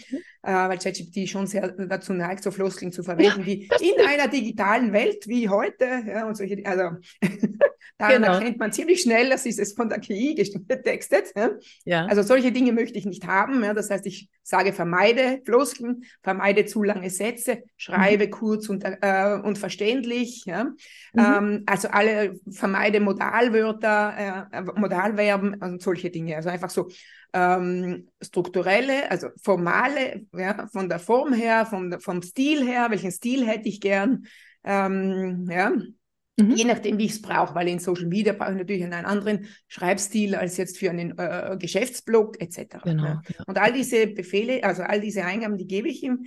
äh, 0.44 0.52
weil 0.52 0.78
ChatGPT 0.78 1.30
schon 1.30 1.48
sehr 1.48 1.70
dazu 1.70 2.14
neigt, 2.14 2.44
so 2.44 2.52
Floskeln 2.52 2.92
zu 2.92 3.04
verwenden, 3.04 3.42
ja, 3.42 3.46
wie 3.46 3.70
in 3.82 4.06
einer 4.06 4.28
digitalen 4.28 4.94
Welt 4.94 5.28
wie 5.28 5.50
heute, 5.50 5.86
ja, 6.06 6.28
und 6.28 6.36
solche, 6.36 6.62
also 6.66 6.98
daran 7.98 8.22
genau. 8.22 8.34
erkennt 8.34 8.60
man 8.60 8.72
ziemlich 8.72 9.02
schnell, 9.02 9.30
dass 9.30 9.46
ist 9.46 9.60
es 9.60 9.74
von 9.74 9.90
der 9.90 10.00
KI 10.00 10.36
getextet. 10.36 11.32
Ja. 11.36 11.52
ja. 11.86 12.06
Also 12.06 12.22
solche 12.22 12.52
Dinge 12.52 12.72
möchte 12.72 12.98
ich 12.98 13.06
nicht 13.06 13.26
haben. 13.26 13.64
Ja. 13.64 13.74
Das 13.74 13.90
heißt, 13.90 14.06
ich 14.06 14.30
sage, 14.44 14.74
vermeide 14.74 15.42
Floskeln, 15.46 16.04
vermeide 16.22 16.66
zu 16.66 16.84
lange 16.84 17.10
Sätze, 17.10 17.64
schreibe 17.76 18.28
mhm. 18.28 18.32
kurz 18.32 18.70
und, 18.70 18.84
äh, 18.84 19.40
und 19.44 19.58
verständlich. 19.58 20.46
Ja. 20.46 20.66
Mhm. 20.66 20.76
Ähm, 21.18 21.64
also 21.66 21.88
alle 21.90 22.40
vermeide 22.50 23.00
Modalwörter, 23.00 24.48
äh, 24.52 24.62
Modalverben 24.62 25.56
und 25.56 25.82
solche 25.82 26.10
Dinge. 26.10 26.36
Also 26.36 26.50
einfach 26.50 26.70
so 26.70 26.90
ähm, 27.34 28.10
strukturelle, 28.22 29.10
also 29.12 29.28
formale, 29.44 30.26
ja, 30.34 30.68
von 30.68 30.90
der 30.90 31.00
Form 31.00 31.34
her, 31.34 31.66
vom, 31.66 32.00
vom 32.00 32.22
Stil 32.22 32.66
her, 32.66 32.88
welchen 32.90 33.12
Stil 33.12 33.46
hätte 33.46 33.70
ich 33.70 33.82
gern, 33.82 34.26
ähm, 34.64 35.48
ja, 35.50 35.70
mhm. 35.70 36.52
je 36.56 36.66
nachdem, 36.66 36.98
wie 36.98 37.06
ich 37.06 37.12
es 37.12 37.22
brauche, 37.22 37.56
weil 37.56 37.68
in 37.68 37.80
Social 37.80 38.08
Media 38.08 38.34
brauche 38.34 38.52
ich 38.52 38.58
natürlich 38.58 38.84
einen 38.84 39.06
anderen 39.06 39.48
Schreibstil 39.68 40.36
als 40.36 40.58
jetzt 40.58 40.78
für 40.78 40.90
einen 40.90 41.18
äh, 41.18 41.58
Geschäftsblog 41.60 42.42
etc. 42.42 42.78
Genau, 42.84 43.04
ja. 43.04 43.22
Ja. 43.28 43.44
Und 43.46 43.58
all 43.58 43.74
diese 43.74 44.08
Befehle, 44.08 44.64
also 44.64 44.84
all 44.84 45.02
diese 45.02 45.26
Eingaben, 45.26 45.58
die 45.58 45.68
gebe 45.68 45.90
ich 45.90 46.04
ihm, 46.04 46.26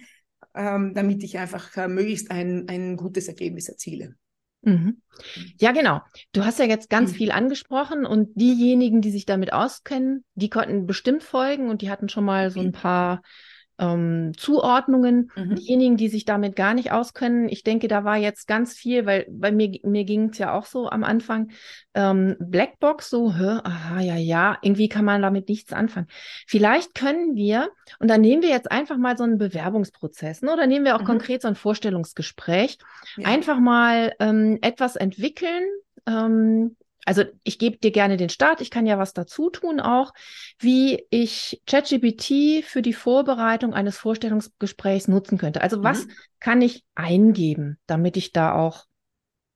ähm, 0.55 0.95
damit 0.95 1.23
ich 1.23 1.39
einfach 1.39 1.77
äh, 1.77 1.89
möglichst 1.89 2.31
ein, 2.31 2.69
ein 2.69 2.97
gutes 2.97 3.29
Ergebnis 3.29 3.69
erziele. 3.69 4.17
Mhm. 4.63 5.01
Ja, 5.59 5.73
genau. 5.73 6.01
Du 6.33 6.45
hast 6.45 6.59
ja 6.59 6.65
jetzt 6.65 6.91
ganz 6.91 7.13
mhm. 7.13 7.17
viel 7.17 7.31
angesprochen 7.31 8.07
und 8.07 8.29
diejenigen, 8.35 9.01
die 9.01 9.11
sich 9.11 9.27
damit 9.27 9.53
auskennen, 9.53 10.25
die 10.35 10.51
konnten 10.51 10.87
bestimmt 10.87 11.23
folgen 11.23 11.69
und 11.69 11.83
die 11.83 11.91
hatten 11.91 12.09
schon 12.09 12.25
mal 12.25 12.51
so 12.51 12.61
ein 12.61 12.73
paar 12.73 13.23
ähm, 13.81 14.33
Zuordnungen. 14.37 15.31
Mhm. 15.35 15.57
Diejenigen, 15.57 15.97
die 15.97 16.09
sich 16.09 16.27
damit 16.27 16.55
gar 16.55 16.75
nicht 16.75 16.93
auskennen, 16.93 17.49
ich 17.49 17.65
denke, 17.65 17.89
da 17.89 18.05
war 18.05 18.19
jetzt 18.19 18.47
ganz 18.47 18.75
viel, 18.75 19.07
weil 19.07 19.27
bei 19.31 19.51
mir, 19.51 19.81
mir 19.83 20.05
ging 20.05 20.29
es 20.29 20.39
ja 20.39 20.53
auch 20.53 20.67
so 20.67 20.89
am 20.89 21.03
Anfang, 21.03 21.51
ähm, 21.95 22.37
Blackbox, 22.39 23.09
so, 23.09 23.35
hä, 23.35 23.61
aha, 23.65 24.01
ja, 24.01 24.17
ja, 24.17 24.59
irgendwie 24.61 24.89
kann 24.89 25.07
man 25.07 25.23
damit 25.23 25.49
nichts 25.49 25.73
anfangen. 25.73 26.07
Vielleicht 26.47 26.95
können 26.95 27.35
wir, 27.35 27.71
und 27.99 28.09
dann 28.09 28.21
nehmen 28.21 28.43
wir 28.43 28.51
jetzt 28.51 28.71
einfach 28.71 28.99
mal 28.99 29.17
so 29.17 29.25
einen 29.25 29.39
Bewerbungsprozess, 29.39 30.43
ne, 30.43 30.53
oder 30.53 30.67
nehmen 30.67 30.85
wir 30.85 30.95
auch 30.95 31.01
mhm. 31.01 31.07
konkret 31.07 31.41
so 31.41 31.49
ein 31.49 31.57
Vorstellungsgespräch, 31.57 32.79
ja. 33.17 33.27
einfach 33.27 33.59
mal 33.59 34.13
ähm, 34.21 34.59
etwas 34.61 34.97
entwickeln, 34.97 35.65
ähm, 36.07 36.77
also 37.05 37.25
ich 37.45 37.59
gebe 37.59 37.79
dir 37.79 37.91
gerne 37.91 38.17
den 38.17 38.29
Start, 38.29 38.61
ich 38.61 38.71
kann 38.71 38.87
ja 38.87 38.99
was 38.99 39.13
dazu 39.13 39.51
tun 39.51 39.81
auch, 39.81 40.13
wie 40.59 41.07
ich 41.11 41.63
ChatGPT 41.67 42.65
für 42.65 42.83
die 42.83 42.93
Vorbereitung 42.93 43.75
eines 43.75 43.97
Vorstellungsgesprächs 43.97 45.09
nutzen 45.09 45.39
könnte. 45.39 45.63
Also 45.63 45.83
was 45.83 46.07
mhm. 46.07 46.13
kann 46.41 46.63
ich 46.63 46.85
eingeben, 46.95 47.79
damit 47.87 48.17
ich 48.17 48.33
da 48.33 48.55
auch 48.55 48.85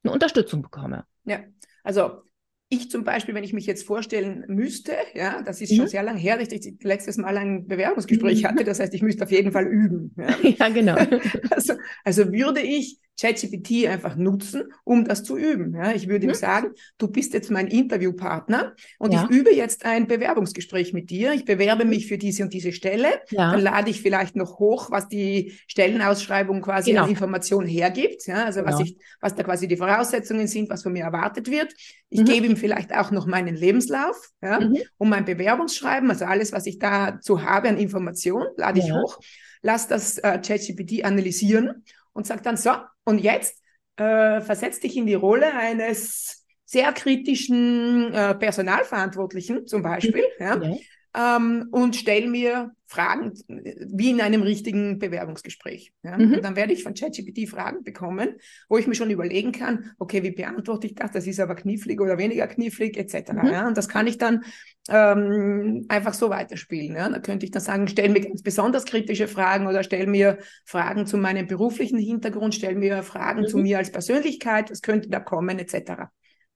eine 0.02 0.12
Unterstützung 0.12 0.62
bekomme? 0.62 1.04
Ja, 1.24 1.40
also 1.82 2.22
ich 2.68 2.90
zum 2.90 3.04
Beispiel, 3.04 3.34
wenn 3.34 3.44
ich 3.44 3.52
mich 3.52 3.66
jetzt 3.66 3.86
vorstellen 3.86 4.44
müsste, 4.48 4.92
ja, 5.14 5.42
das 5.42 5.60
ist 5.60 5.72
mhm. 5.72 5.76
schon 5.76 5.88
sehr 5.88 6.02
lange 6.02 6.18
her, 6.18 6.38
dass 6.38 6.50
ich 6.50 6.76
letztes 6.82 7.16
Mal 7.16 7.36
ein 7.36 7.66
Bewerbungsgespräch 7.66 8.42
mhm. 8.42 8.48
hatte, 8.48 8.64
das 8.64 8.80
heißt, 8.80 8.94
ich 8.94 9.02
müsste 9.02 9.24
auf 9.24 9.30
jeden 9.30 9.52
Fall 9.52 9.66
üben. 9.66 10.14
Ja, 10.16 10.36
ja 10.58 10.68
genau. 10.70 10.96
Also, 11.50 11.74
also 12.04 12.32
würde 12.32 12.60
ich 12.60 12.98
ChatGPT 13.20 13.86
einfach 13.88 14.16
nutzen, 14.16 14.64
um 14.84 15.04
das 15.04 15.22
zu 15.22 15.36
üben. 15.36 15.74
Ja, 15.74 15.92
ich 15.92 16.08
würde 16.08 16.26
mhm. 16.26 16.32
ihm 16.32 16.36
sagen, 16.36 16.70
du 16.98 17.08
bist 17.08 17.32
jetzt 17.32 17.50
mein 17.50 17.68
Interviewpartner 17.68 18.74
und 18.98 19.12
ja. 19.12 19.24
ich 19.24 19.36
übe 19.36 19.54
jetzt 19.54 19.84
ein 19.84 20.06
Bewerbungsgespräch 20.06 20.92
mit 20.92 21.10
dir. 21.10 21.32
Ich 21.32 21.44
bewerbe 21.44 21.84
mhm. 21.84 21.90
mich 21.90 22.06
für 22.06 22.18
diese 22.18 22.42
und 22.42 22.52
diese 22.52 22.72
Stelle. 22.72 23.08
Ja. 23.30 23.52
Dann 23.52 23.60
lade 23.60 23.90
ich 23.90 24.02
vielleicht 24.02 24.36
noch 24.36 24.58
hoch, 24.58 24.90
was 24.90 25.08
die 25.08 25.54
Stellenausschreibung 25.68 26.60
quasi 26.60 26.90
genau. 26.90 27.04
an 27.04 27.10
Informationen 27.10 27.68
hergibt. 27.68 28.26
Ja, 28.26 28.44
also 28.44 28.60
genau. 28.60 28.72
was 28.72 28.80
ich, 28.80 28.98
was 29.20 29.34
da 29.34 29.42
quasi 29.42 29.68
die 29.68 29.76
Voraussetzungen 29.76 30.46
sind, 30.46 30.68
was 30.70 30.82
von 30.82 30.92
mir 30.92 31.04
erwartet 31.04 31.50
wird. 31.50 31.72
Ich 32.10 32.20
mhm. 32.20 32.24
gebe 32.26 32.46
ihm 32.46 32.56
vielleicht 32.56 32.94
auch 32.94 33.10
noch 33.10 33.26
meinen 33.26 33.54
Lebenslauf, 33.54 34.30
ja, 34.42 34.60
mhm. 34.60 34.78
um 34.98 35.08
mein 35.08 35.24
Bewerbungsschreiben, 35.24 36.10
also 36.10 36.24
alles, 36.24 36.52
was 36.52 36.66
ich 36.66 36.78
dazu 36.78 37.42
habe 37.42 37.68
an 37.68 37.78
Informationen, 37.78 38.48
lade 38.56 38.80
ich 38.80 38.92
hoch. 38.92 39.18
Lass 39.64 39.88
das 39.88 40.18
äh, 40.18 40.38
ChatGPT 40.38 41.04
analysieren 41.04 41.84
und 42.12 42.26
sagt 42.26 42.44
dann 42.44 42.58
so, 42.58 42.70
und 43.04 43.18
jetzt 43.18 43.62
äh, 43.96 44.42
versetz 44.42 44.78
dich 44.78 44.94
in 44.94 45.06
die 45.06 45.14
Rolle 45.14 45.54
eines 45.54 46.44
sehr 46.66 46.92
kritischen 46.92 48.12
äh, 48.12 48.34
Personalverantwortlichen 48.34 49.66
zum 49.66 49.82
Beispiel, 49.82 50.24
ja, 50.38 50.62
ja. 50.62 50.76
Ähm, 51.16 51.68
und 51.70 51.94
stell 51.96 52.28
mir 52.28 52.72
Fragen 52.86 53.32
wie 53.48 54.10
in 54.10 54.20
einem 54.20 54.42
richtigen 54.42 54.98
Bewerbungsgespräch. 54.98 55.92
Ja? 56.02 56.18
Mhm. 56.18 56.40
Dann 56.42 56.54
werde 56.54 56.72
ich 56.72 56.82
von 56.82 56.94
ChatGPT 56.94 57.48
Fragen 57.48 57.82
bekommen, 57.82 58.36
wo 58.68 58.78
ich 58.78 58.86
mir 58.86 58.94
schon 58.94 59.10
überlegen 59.10 59.52
kann, 59.52 59.92
okay, 59.98 60.22
wie 60.22 60.30
beantworte 60.30 60.86
ich 60.86 60.94
das? 60.94 61.12
Das 61.12 61.26
ist 61.26 61.40
aber 61.40 61.54
knifflig 61.54 62.00
oder 62.00 62.18
weniger 62.18 62.46
knifflig 62.46 62.96
etc. 62.96 63.32
Mhm. 63.32 63.46
Ja? 63.46 63.66
Und 63.68 63.76
das 63.76 63.88
kann 63.88 64.06
ich 64.06 64.18
dann 64.18 64.44
ähm, 64.88 65.86
einfach 65.88 66.14
so 66.14 66.30
weiterspielen. 66.30 66.96
Ja? 66.96 67.08
Da 67.08 67.18
könnte 67.20 67.46
ich 67.46 67.52
dann 67.52 67.62
sagen, 67.62 67.88
stell 67.88 68.10
mir 68.10 68.20
ganz 68.20 68.42
besonders 68.42 68.84
kritische 68.84 69.28
Fragen 69.28 69.66
oder 69.66 69.82
stell 69.82 70.06
mir 70.06 70.38
Fragen 70.64 71.06
zu 71.06 71.16
meinem 71.16 71.46
beruflichen 71.46 71.98
Hintergrund, 71.98 72.54
stell 72.54 72.74
mir 72.74 73.02
Fragen 73.02 73.42
mhm. 73.42 73.46
zu 73.46 73.58
mir 73.58 73.78
als 73.78 73.90
Persönlichkeit, 73.90 74.70
was 74.70 74.82
könnte 74.82 75.08
da 75.08 75.20
kommen 75.20 75.58
etc. 75.58 76.10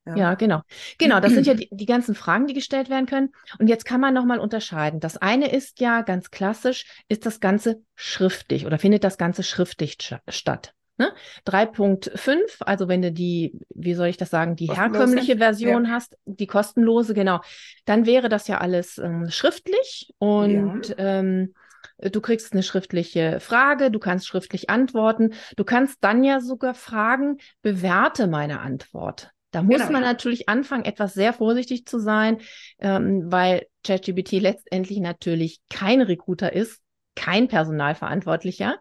Ja. 0.09 0.17
ja, 0.17 0.35
genau. 0.35 0.63
Genau, 0.99 1.21
das 1.21 1.33
sind 1.33 1.47
ja 1.47 1.55
die, 1.55 1.69
die, 1.71 1.87
ganzen 1.87 2.15
Fragen, 2.15 2.47
die 2.47 2.55
gestellt 2.55 2.89
werden 2.89 3.07
können. 3.07 3.31
Und 3.59 3.69
jetzt 3.69 3.85
kann 3.85 4.01
man 4.01 4.15
nochmal 4.15 4.39
unterscheiden. 4.39 5.01
Das 5.01 5.17
eine 5.17 5.53
ist 5.53 5.81
ja 5.81 6.03
ganz 6.03 6.31
klassisch, 6.31 6.87
ist 7.09 7.27
das 7.27 7.41
Ganze 7.41 7.83
schriftlich 7.95 8.67
oder 8.67 8.79
findet 8.79 9.05
das 9.05 9.19
Ganze 9.19 9.43
schriftlich 9.43 9.99
statt? 10.29 10.73
Ne? 10.97 11.13
3.5, 11.47 12.63
also 12.65 12.89
wenn 12.89 13.03
du 13.03 13.13
die, 13.13 13.57
wie 13.73 13.95
soll 13.95 14.09
ich 14.09 14.17
das 14.17 14.31
sagen, 14.31 14.57
die 14.57 14.67
herkömmliche 14.67 15.37
Version 15.37 15.85
ja. 15.85 15.93
hast, 15.93 16.17
die 16.25 16.49
kostenlose, 16.49 17.15
genau, 17.15 17.41
dann 17.85 18.05
wäre 18.05 18.29
das 18.29 18.49
ja 18.49 18.59
alles 18.59 18.99
ähm, 18.99 19.31
schriftlich 19.31 20.13
und 20.19 20.89
ja. 20.89 20.95
ähm, 20.99 21.55
du 21.99 22.21
kriegst 22.21 22.53
eine 22.53 22.65
schriftliche 22.65 23.39
Frage, 23.39 23.93
du 23.93 24.01
kannst 24.01 24.27
schriftlich 24.27 24.71
antworten, 24.71 25.35
du 25.57 25.63
kannst 25.63 25.99
dann 26.01 26.25
ja 26.25 26.41
sogar 26.41 26.75
fragen, 26.75 27.39
bewerte 27.63 28.27
meine 28.27 28.59
Antwort. 28.59 29.31
Da 29.51 29.63
muss 29.63 29.79
genau. 29.79 29.93
man 29.93 30.03
natürlich 30.03 30.49
anfangen, 30.49 30.85
etwas 30.85 31.15
sehr 31.15 31.33
vorsichtig 31.33 31.87
zu 31.87 31.99
sein, 31.99 32.39
ähm, 32.79 33.31
weil 33.31 33.67
ChatGPT 33.85 34.33
letztendlich 34.33 35.01
natürlich 35.01 35.61
kein 35.71 36.03
Recruiter 36.03 36.53
ist, 36.53 36.81
kein 37.15 37.49
Personalverantwortlicher. 37.49 38.79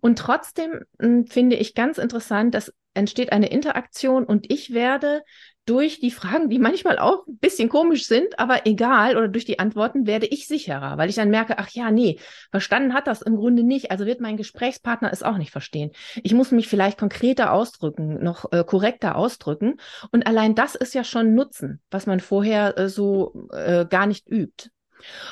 Und 0.00 0.18
trotzdem 0.18 0.84
mh, 0.98 1.06
hm, 1.06 1.26
finde 1.26 1.56
ich 1.56 1.74
ganz 1.74 1.98
interessant, 1.98 2.54
dass 2.54 2.72
entsteht 2.94 3.32
eine 3.32 3.48
Interaktion 3.48 4.24
und 4.24 4.50
ich 4.50 4.72
werde 4.72 5.22
durch 5.70 6.00
die 6.00 6.10
Fragen, 6.10 6.50
die 6.50 6.58
manchmal 6.58 6.98
auch 6.98 7.24
ein 7.28 7.38
bisschen 7.38 7.68
komisch 7.68 8.06
sind, 8.06 8.40
aber 8.40 8.66
egal, 8.66 9.16
oder 9.16 9.28
durch 9.28 9.44
die 9.44 9.60
Antworten 9.60 10.04
werde 10.04 10.26
ich 10.26 10.48
sicherer, 10.48 10.98
weil 10.98 11.08
ich 11.08 11.14
dann 11.14 11.30
merke, 11.30 11.58
ach 11.58 11.68
ja, 11.70 11.92
nee, 11.92 12.18
verstanden 12.50 12.92
hat 12.92 13.06
das 13.06 13.22
im 13.22 13.36
Grunde 13.36 13.62
nicht, 13.62 13.92
also 13.92 14.04
wird 14.04 14.20
mein 14.20 14.36
Gesprächspartner 14.36 15.12
es 15.12 15.22
auch 15.22 15.36
nicht 15.36 15.52
verstehen. 15.52 15.92
Ich 16.24 16.34
muss 16.34 16.50
mich 16.50 16.66
vielleicht 16.66 16.98
konkreter 16.98 17.52
ausdrücken, 17.52 18.20
noch 18.20 18.50
äh, 18.50 18.64
korrekter 18.64 19.14
ausdrücken 19.14 19.76
und 20.10 20.26
allein 20.26 20.56
das 20.56 20.74
ist 20.74 20.92
ja 20.92 21.04
schon 21.04 21.36
Nutzen, 21.36 21.80
was 21.88 22.06
man 22.06 22.18
vorher 22.18 22.76
äh, 22.76 22.88
so 22.88 23.48
äh, 23.52 23.86
gar 23.86 24.06
nicht 24.06 24.28
übt. 24.28 24.70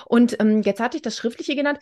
Und 0.06 0.38
ähm, 0.40 0.62
jetzt 0.62 0.80
hatte 0.80 0.96
ich 0.96 1.02
das 1.02 1.16
Schriftliche 1.16 1.56
genannt. 1.56 1.78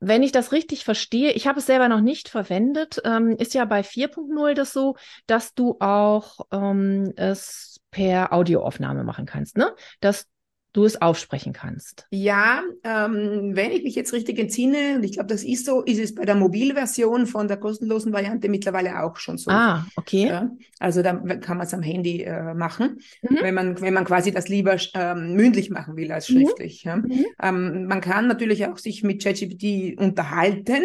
Wenn 0.00 0.22
ich 0.22 0.32
das 0.32 0.52
richtig 0.52 0.84
verstehe, 0.84 1.32
ich 1.32 1.46
habe 1.46 1.58
es 1.58 1.66
selber 1.66 1.88
noch 1.88 2.00
nicht 2.00 2.28
verwendet, 2.28 3.00
ähm, 3.04 3.36
ist 3.36 3.54
ja 3.54 3.64
bei 3.64 3.80
4.0 3.80 4.54
das 4.54 4.72
so, 4.72 4.96
dass 5.26 5.54
du 5.54 5.76
auch 5.80 6.46
ähm, 6.52 7.12
es 7.16 7.77
per 7.90 8.32
Audioaufnahme 8.32 9.04
machen 9.04 9.26
kannst, 9.26 9.56
ne? 9.56 9.74
Dass 10.00 10.26
du 10.74 10.84
es 10.84 11.00
aufsprechen 11.00 11.52
kannst. 11.52 12.06
Ja, 12.10 12.62
ähm, 12.84 13.56
wenn 13.56 13.72
ich 13.72 13.82
mich 13.84 13.94
jetzt 13.94 14.12
richtig 14.12 14.38
entsinne, 14.38 14.96
und 14.96 15.04
ich 15.04 15.12
glaube, 15.12 15.28
das 15.28 15.42
ist 15.42 15.64
so, 15.64 15.82
ist 15.82 15.98
es 15.98 16.14
bei 16.14 16.24
der 16.24 16.34
Mobilversion 16.34 17.26
von 17.26 17.48
der 17.48 17.56
kostenlosen 17.56 18.12
Variante 18.12 18.48
mittlerweile 18.48 19.02
auch 19.02 19.16
schon 19.16 19.38
so. 19.38 19.50
Ah, 19.50 19.86
okay. 19.96 20.26
Ja, 20.28 20.50
also 20.78 21.02
da 21.02 21.14
kann 21.14 21.56
man 21.56 21.66
es 21.66 21.74
am 21.74 21.82
Handy 21.82 22.22
äh, 22.22 22.54
machen, 22.54 23.00
mhm. 23.22 23.38
wenn, 23.40 23.54
man, 23.54 23.80
wenn 23.80 23.94
man 23.94 24.04
quasi 24.04 24.30
das 24.30 24.48
lieber 24.48 24.76
ähm, 24.94 25.34
mündlich 25.34 25.70
machen 25.70 25.96
will 25.96 26.12
als 26.12 26.28
mhm. 26.28 26.42
schriftlich. 26.42 26.84
Mhm. 26.84 26.90
Ja. 26.90 26.96
Mhm. 26.96 27.24
Ähm, 27.42 27.86
man 27.86 28.00
kann 28.00 28.28
natürlich 28.28 28.66
auch 28.66 28.78
sich 28.78 29.02
mit 29.02 29.22
ChatGPT 29.22 29.98
unterhalten. 29.98 30.84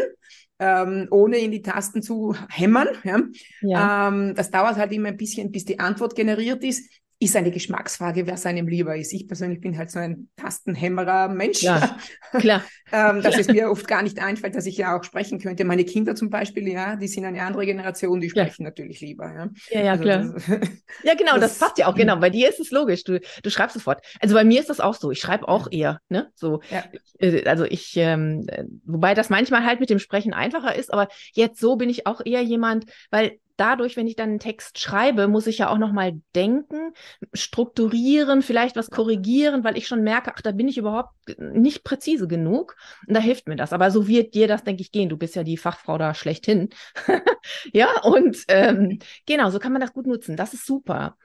Ähm, 0.65 1.07
ohne 1.11 1.39
in 1.39 1.51
die 1.51 1.61
Tasten 1.61 2.01
zu 2.01 2.35
hämmern. 2.49 2.87
Ja. 3.03 3.19
ja. 3.61 4.07
Ähm, 4.07 4.33
das 4.35 4.49
dauert 4.49 4.77
halt 4.77 4.93
immer 4.93 5.09
ein 5.09 5.17
bisschen, 5.17 5.51
bis 5.51 5.65
die 5.65 5.79
Antwort 5.79 6.15
generiert 6.15 6.63
ist 6.63 6.89
ist 7.23 7.35
eine 7.35 7.51
Geschmacksfrage, 7.51 8.27
wer 8.27 8.37
seinem 8.37 8.67
lieber 8.67 8.95
ist. 8.95 9.13
Ich 9.13 9.27
persönlich 9.27 9.61
bin 9.61 9.77
halt 9.77 9.91
so 9.91 9.99
ein 9.99 10.29
Tastenhämmerer 10.35 11.29
Mensch. 11.29 11.61
Ja, 11.61 11.97
klar. 12.31 12.63
ähm, 12.91 13.21
dass 13.21 13.35
ja. 13.35 13.41
es 13.41 13.47
mir 13.49 13.69
oft 13.69 13.87
gar 13.87 14.03
nicht 14.03 14.19
einfällt, 14.19 14.55
dass 14.55 14.65
ich 14.65 14.77
ja 14.77 14.97
auch 14.97 15.03
sprechen 15.03 15.39
könnte. 15.39 15.65
Meine 15.65 15.85
Kinder 15.85 16.15
zum 16.15 16.29
Beispiel, 16.29 16.67
ja, 16.67 16.95
die 16.95 17.07
sind 17.07 17.25
eine 17.25 17.41
andere 17.41 17.65
Generation, 17.65 18.19
die 18.19 18.29
sprechen 18.29 18.63
ja. 18.63 18.69
natürlich 18.69 19.01
lieber. 19.01 19.25
Ja, 19.25 19.49
ja, 19.71 19.83
ja 19.85 19.91
also 19.91 20.03
klar. 20.03 20.33
Das, 20.33 20.47
ja, 21.03 21.15
genau, 21.15 21.33
das, 21.33 21.57
das, 21.57 21.59
passt 21.59 21.77
ja 21.77 21.87
auch, 21.87 21.95
genau. 21.95 22.17
Bei 22.17 22.29
dir 22.29 22.49
ist 22.49 22.59
es 22.59 22.71
logisch. 22.71 23.03
Du, 23.03 23.19
du 23.19 23.49
schreibst 23.49 23.73
sofort. 23.73 24.03
Also 24.19 24.35
bei 24.35 24.43
mir 24.43 24.59
ist 24.59 24.69
das 24.69 24.79
auch 24.79 24.95
so. 24.95 25.11
Ich 25.11 25.19
schreibe 25.19 25.47
auch 25.47 25.67
eher, 25.71 25.99
ne? 26.09 26.29
So, 26.35 26.61
ja. 26.69 26.83
Äh, 27.19 27.45
also 27.45 27.65
ich, 27.65 27.93
ähm, 27.97 28.47
wobei 28.85 29.13
das 29.13 29.29
manchmal 29.29 29.65
halt 29.65 29.79
mit 29.79 29.89
dem 29.89 29.99
Sprechen 29.99 30.33
einfacher 30.33 30.75
ist, 30.75 30.93
aber 30.93 31.07
jetzt 31.33 31.59
so 31.59 31.75
bin 31.75 31.89
ich 31.89 32.05
auch 32.07 32.21
eher 32.25 32.41
jemand, 32.41 32.85
weil 33.09 33.39
dadurch, 33.57 33.97
wenn 33.97 34.07
ich 34.07 34.15
dann 34.15 34.29
einen 34.29 34.39
Text 34.39 34.79
schreibe, 34.79 35.27
muss 35.27 35.47
ich 35.47 35.59
ja 35.59 35.69
auch 35.69 35.77
nochmal 35.77 36.19
denken, 36.35 36.93
strukturieren, 37.33 38.41
vielleicht 38.41 38.75
was 38.75 38.89
korrigieren, 38.89 39.63
weil 39.63 39.77
ich 39.77 39.87
schon 39.87 40.03
merke, 40.03 40.33
ach, 40.35 40.41
da 40.41 40.51
bin 40.51 40.67
ich 40.67 40.77
überhaupt 40.77 41.13
nicht 41.37 41.83
präzise 41.83 42.27
genug. 42.27 42.75
Und 43.07 43.15
da 43.15 43.19
hilft 43.19 43.47
mir 43.47 43.55
das. 43.55 43.73
Aber 43.73 43.91
so 43.91 44.07
wird 44.07 44.33
dir 44.33 44.47
das, 44.47 44.63
denke 44.63 44.81
ich, 44.81 44.91
gehen. 44.91 45.09
Du 45.09 45.17
bist 45.17 45.35
ja 45.35 45.43
die 45.43 45.57
Fachfrau 45.57 45.97
da 45.97 46.13
schlechthin. 46.13 46.69
ja, 47.73 48.01
und 48.03 48.37
ähm, 48.47 48.99
genau, 49.25 49.49
so 49.49 49.59
kann 49.59 49.71
man 49.71 49.81
das 49.81 49.93
gut 49.93 50.07
nutzen. 50.07 50.35
Das 50.35 50.53
ist 50.53 50.65
super. 50.65 51.17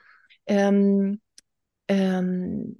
Ähm, 0.46 1.20
ähm, 1.88 2.76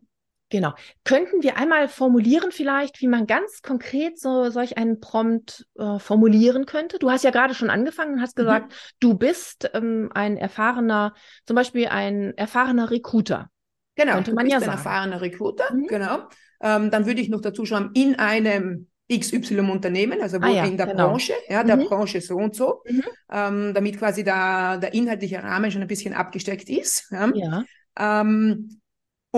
Genau. 0.50 0.72
Könnten 1.04 1.42
wir 1.42 1.58
einmal 1.58 1.88
formulieren 1.88 2.52
vielleicht, 2.52 3.00
wie 3.00 3.06
man 3.06 3.26
ganz 3.26 3.60
konkret 3.60 4.18
so 4.18 4.50
solch 4.50 4.78
einen 4.78 4.98
Prompt 5.00 5.66
äh, 5.78 5.98
formulieren 5.98 6.64
könnte? 6.64 6.98
Du 6.98 7.10
hast 7.10 7.24
ja 7.24 7.30
gerade 7.30 7.54
schon 7.54 7.70
angefangen 7.70 8.14
und 8.14 8.22
hast 8.22 8.36
mhm. 8.36 8.42
gesagt, 8.42 8.70
mhm. 8.70 8.76
du 9.00 9.14
bist 9.14 9.70
ähm, 9.74 10.10
ein 10.14 10.36
erfahrener, 10.36 11.14
zum 11.44 11.54
Beispiel 11.54 11.88
ein 11.88 12.36
erfahrener 12.36 12.90
Recruiter. 12.90 13.50
Genau, 13.96 14.14
könnte 14.14 14.34
man 14.34 14.46
ja 14.46 14.60
sagen. 14.60 14.70
ein 14.70 14.78
erfahrener 14.78 15.20
Recruiter, 15.20 15.74
mhm. 15.74 15.86
genau. 15.86 16.28
Ähm, 16.62 16.90
dann 16.90 17.06
würde 17.06 17.20
ich 17.20 17.28
noch 17.28 17.40
dazu 17.40 17.66
schreiben, 17.66 17.90
in 17.94 18.14
einem 18.14 18.88
XY-Unternehmen, 19.10 20.20
also 20.20 20.38
ah, 20.40 20.48
ja, 20.48 20.64
in 20.64 20.76
der 20.76 20.86
genau. 20.86 21.08
Branche, 21.08 21.32
ja, 21.48 21.64
der 21.64 21.76
mhm. 21.76 21.86
Branche 21.86 22.20
so 22.20 22.36
und 22.36 22.54
so, 22.54 22.82
mhm. 22.86 23.04
ähm, 23.32 23.74
damit 23.74 23.98
quasi 23.98 24.22
da 24.22 24.76
der 24.76 24.94
inhaltliche 24.94 25.42
Rahmen 25.42 25.70
schon 25.70 25.82
ein 25.82 25.88
bisschen 25.88 26.14
abgesteckt 26.14 26.68
ist. 26.68 27.10
Ja. 27.10 27.30
ja. 27.34 27.64
Ähm, 27.98 28.80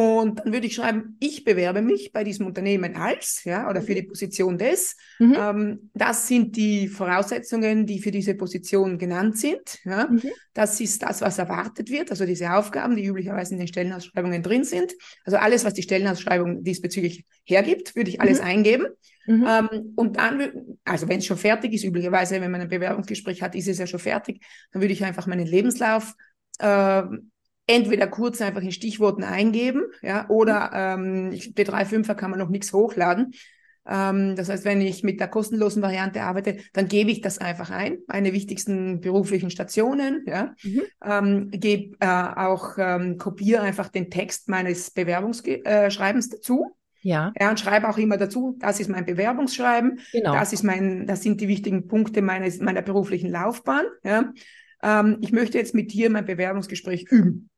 und 0.00 0.38
dann 0.38 0.50
würde 0.50 0.66
ich 0.66 0.76
schreiben, 0.76 1.18
ich 1.20 1.44
bewerbe 1.44 1.82
mich 1.82 2.10
bei 2.10 2.24
diesem 2.24 2.46
Unternehmen 2.46 2.96
als, 2.96 3.44
ja, 3.44 3.68
oder 3.68 3.82
für 3.82 3.92
mhm. 3.92 3.96
die 3.96 4.02
Position 4.04 4.56
des. 4.56 4.96
Mhm. 5.18 5.36
Ähm, 5.36 5.90
das 5.92 6.26
sind 6.26 6.56
die 6.56 6.88
Voraussetzungen, 6.88 7.84
die 7.84 8.00
für 8.00 8.10
diese 8.10 8.34
Position 8.34 8.96
genannt 8.96 9.36
sind. 9.36 9.78
Ja. 9.84 10.08
Mhm. 10.08 10.22
Das 10.54 10.80
ist 10.80 11.02
das, 11.02 11.20
was 11.20 11.36
erwartet 11.36 11.90
wird, 11.90 12.10
also 12.10 12.24
diese 12.24 12.50
Aufgaben, 12.50 12.96
die 12.96 13.04
üblicherweise 13.04 13.52
in 13.52 13.58
den 13.58 13.68
Stellenausschreibungen 13.68 14.42
drin 14.42 14.64
sind. 14.64 14.94
Also 15.26 15.36
alles, 15.36 15.66
was 15.66 15.74
die 15.74 15.82
Stellenausschreibung 15.82 16.64
diesbezüglich 16.64 17.26
hergibt, 17.44 17.94
würde 17.94 18.08
ich 18.08 18.22
alles 18.22 18.40
mhm. 18.40 18.46
eingeben. 18.46 18.86
Mhm. 19.26 19.46
Ähm, 19.46 19.92
und 19.96 20.16
dann, 20.16 20.78
also 20.84 21.10
wenn 21.10 21.18
es 21.18 21.26
schon 21.26 21.36
fertig 21.36 21.74
ist, 21.74 21.84
üblicherweise, 21.84 22.40
wenn 22.40 22.50
man 22.50 22.62
ein 22.62 22.68
Bewerbungsgespräch 22.68 23.42
hat, 23.42 23.54
ist 23.54 23.68
es 23.68 23.76
ja 23.76 23.86
schon 23.86 24.00
fertig, 24.00 24.42
dann 24.72 24.80
würde 24.80 24.94
ich 24.94 25.04
einfach 25.04 25.26
meinen 25.26 25.46
Lebenslauf 25.46 26.14
äh, 26.58 27.02
entweder 27.70 28.08
kurz 28.08 28.40
einfach 28.42 28.62
in 28.62 28.72
Stichworten 28.72 29.22
eingeben, 29.22 29.84
ja, 30.02 30.28
oder 30.28 30.70
ähm, 30.74 31.30
B365er 31.30 32.14
kann 32.14 32.30
man 32.30 32.40
noch 32.40 32.48
nichts 32.48 32.72
hochladen. 32.72 33.32
Ähm, 33.86 34.36
das 34.36 34.48
heißt, 34.48 34.64
wenn 34.64 34.80
ich 34.80 35.02
mit 35.02 35.20
der 35.20 35.28
kostenlosen 35.28 35.82
Variante 35.82 36.22
arbeite, 36.22 36.58
dann 36.72 36.88
gebe 36.88 37.10
ich 37.10 37.20
das 37.20 37.38
einfach 37.38 37.70
ein, 37.70 37.98
meine 38.08 38.32
wichtigsten 38.32 39.00
beruflichen 39.00 39.50
Stationen, 39.50 40.24
ja, 40.26 40.54
mhm. 40.62 40.82
ähm, 41.04 41.50
gebe 41.50 41.96
äh, 42.00 42.06
auch, 42.06 42.76
ähm, 42.78 43.16
kopiere 43.16 43.62
einfach 43.62 43.88
den 43.88 44.10
Text 44.10 44.48
meines 44.48 44.90
Bewerbungsschreibens 44.90 46.26
äh, 46.26 46.30
dazu. 46.30 46.76
Ja. 47.02 47.32
ja. 47.40 47.50
Und 47.50 47.58
schreibe 47.58 47.88
auch 47.88 47.96
immer 47.96 48.18
dazu, 48.18 48.58
das 48.60 48.78
ist 48.78 48.90
mein 48.90 49.06
Bewerbungsschreiben, 49.06 50.00
genau. 50.12 50.34
das 50.34 50.52
ist 50.52 50.64
mein, 50.64 51.06
das 51.06 51.22
sind 51.22 51.40
die 51.40 51.48
wichtigen 51.48 51.86
Punkte 51.86 52.20
meines, 52.20 52.60
meiner 52.60 52.82
beruflichen 52.82 53.30
Laufbahn, 53.30 53.86
ja. 54.04 54.32
Ähm, 54.82 55.18
ich 55.20 55.32
möchte 55.32 55.58
jetzt 55.58 55.74
mit 55.74 55.92
dir 55.92 56.10
mein 56.10 56.24
Bewerbungsgespräch 56.24 57.06
üben. 57.10 57.49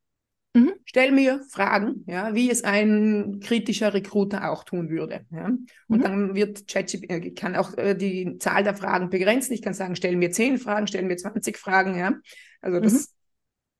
Mhm. 0.54 0.74
Stell 0.84 1.12
mir 1.12 1.40
Fragen, 1.48 2.04
ja, 2.06 2.34
wie 2.34 2.50
es 2.50 2.62
ein 2.62 3.40
kritischer 3.40 3.94
Recruiter 3.94 4.50
auch 4.50 4.64
tun 4.64 4.90
würde. 4.90 5.24
Ja. 5.30 5.46
Und 5.46 5.98
mhm. 5.98 6.02
dann 6.02 6.34
wird 6.34 6.68
ChatGPT, 6.68 7.10
äh, 7.10 7.30
kann 7.30 7.56
auch 7.56 7.76
äh, 7.78 7.94
die 7.94 8.36
Zahl 8.38 8.62
der 8.62 8.76
Fragen 8.76 9.08
begrenzen. 9.08 9.54
Ich 9.54 9.62
kann 9.62 9.72
sagen, 9.72 9.96
stell 9.96 10.14
mir 10.16 10.30
zehn 10.30 10.58
Fragen, 10.58 10.86
stell 10.86 11.04
mir 11.04 11.16
20 11.16 11.56
Fragen, 11.56 11.96
ja. 11.96 12.14
Also 12.60 12.80
das, 12.80 12.92
mhm. 12.92 13.06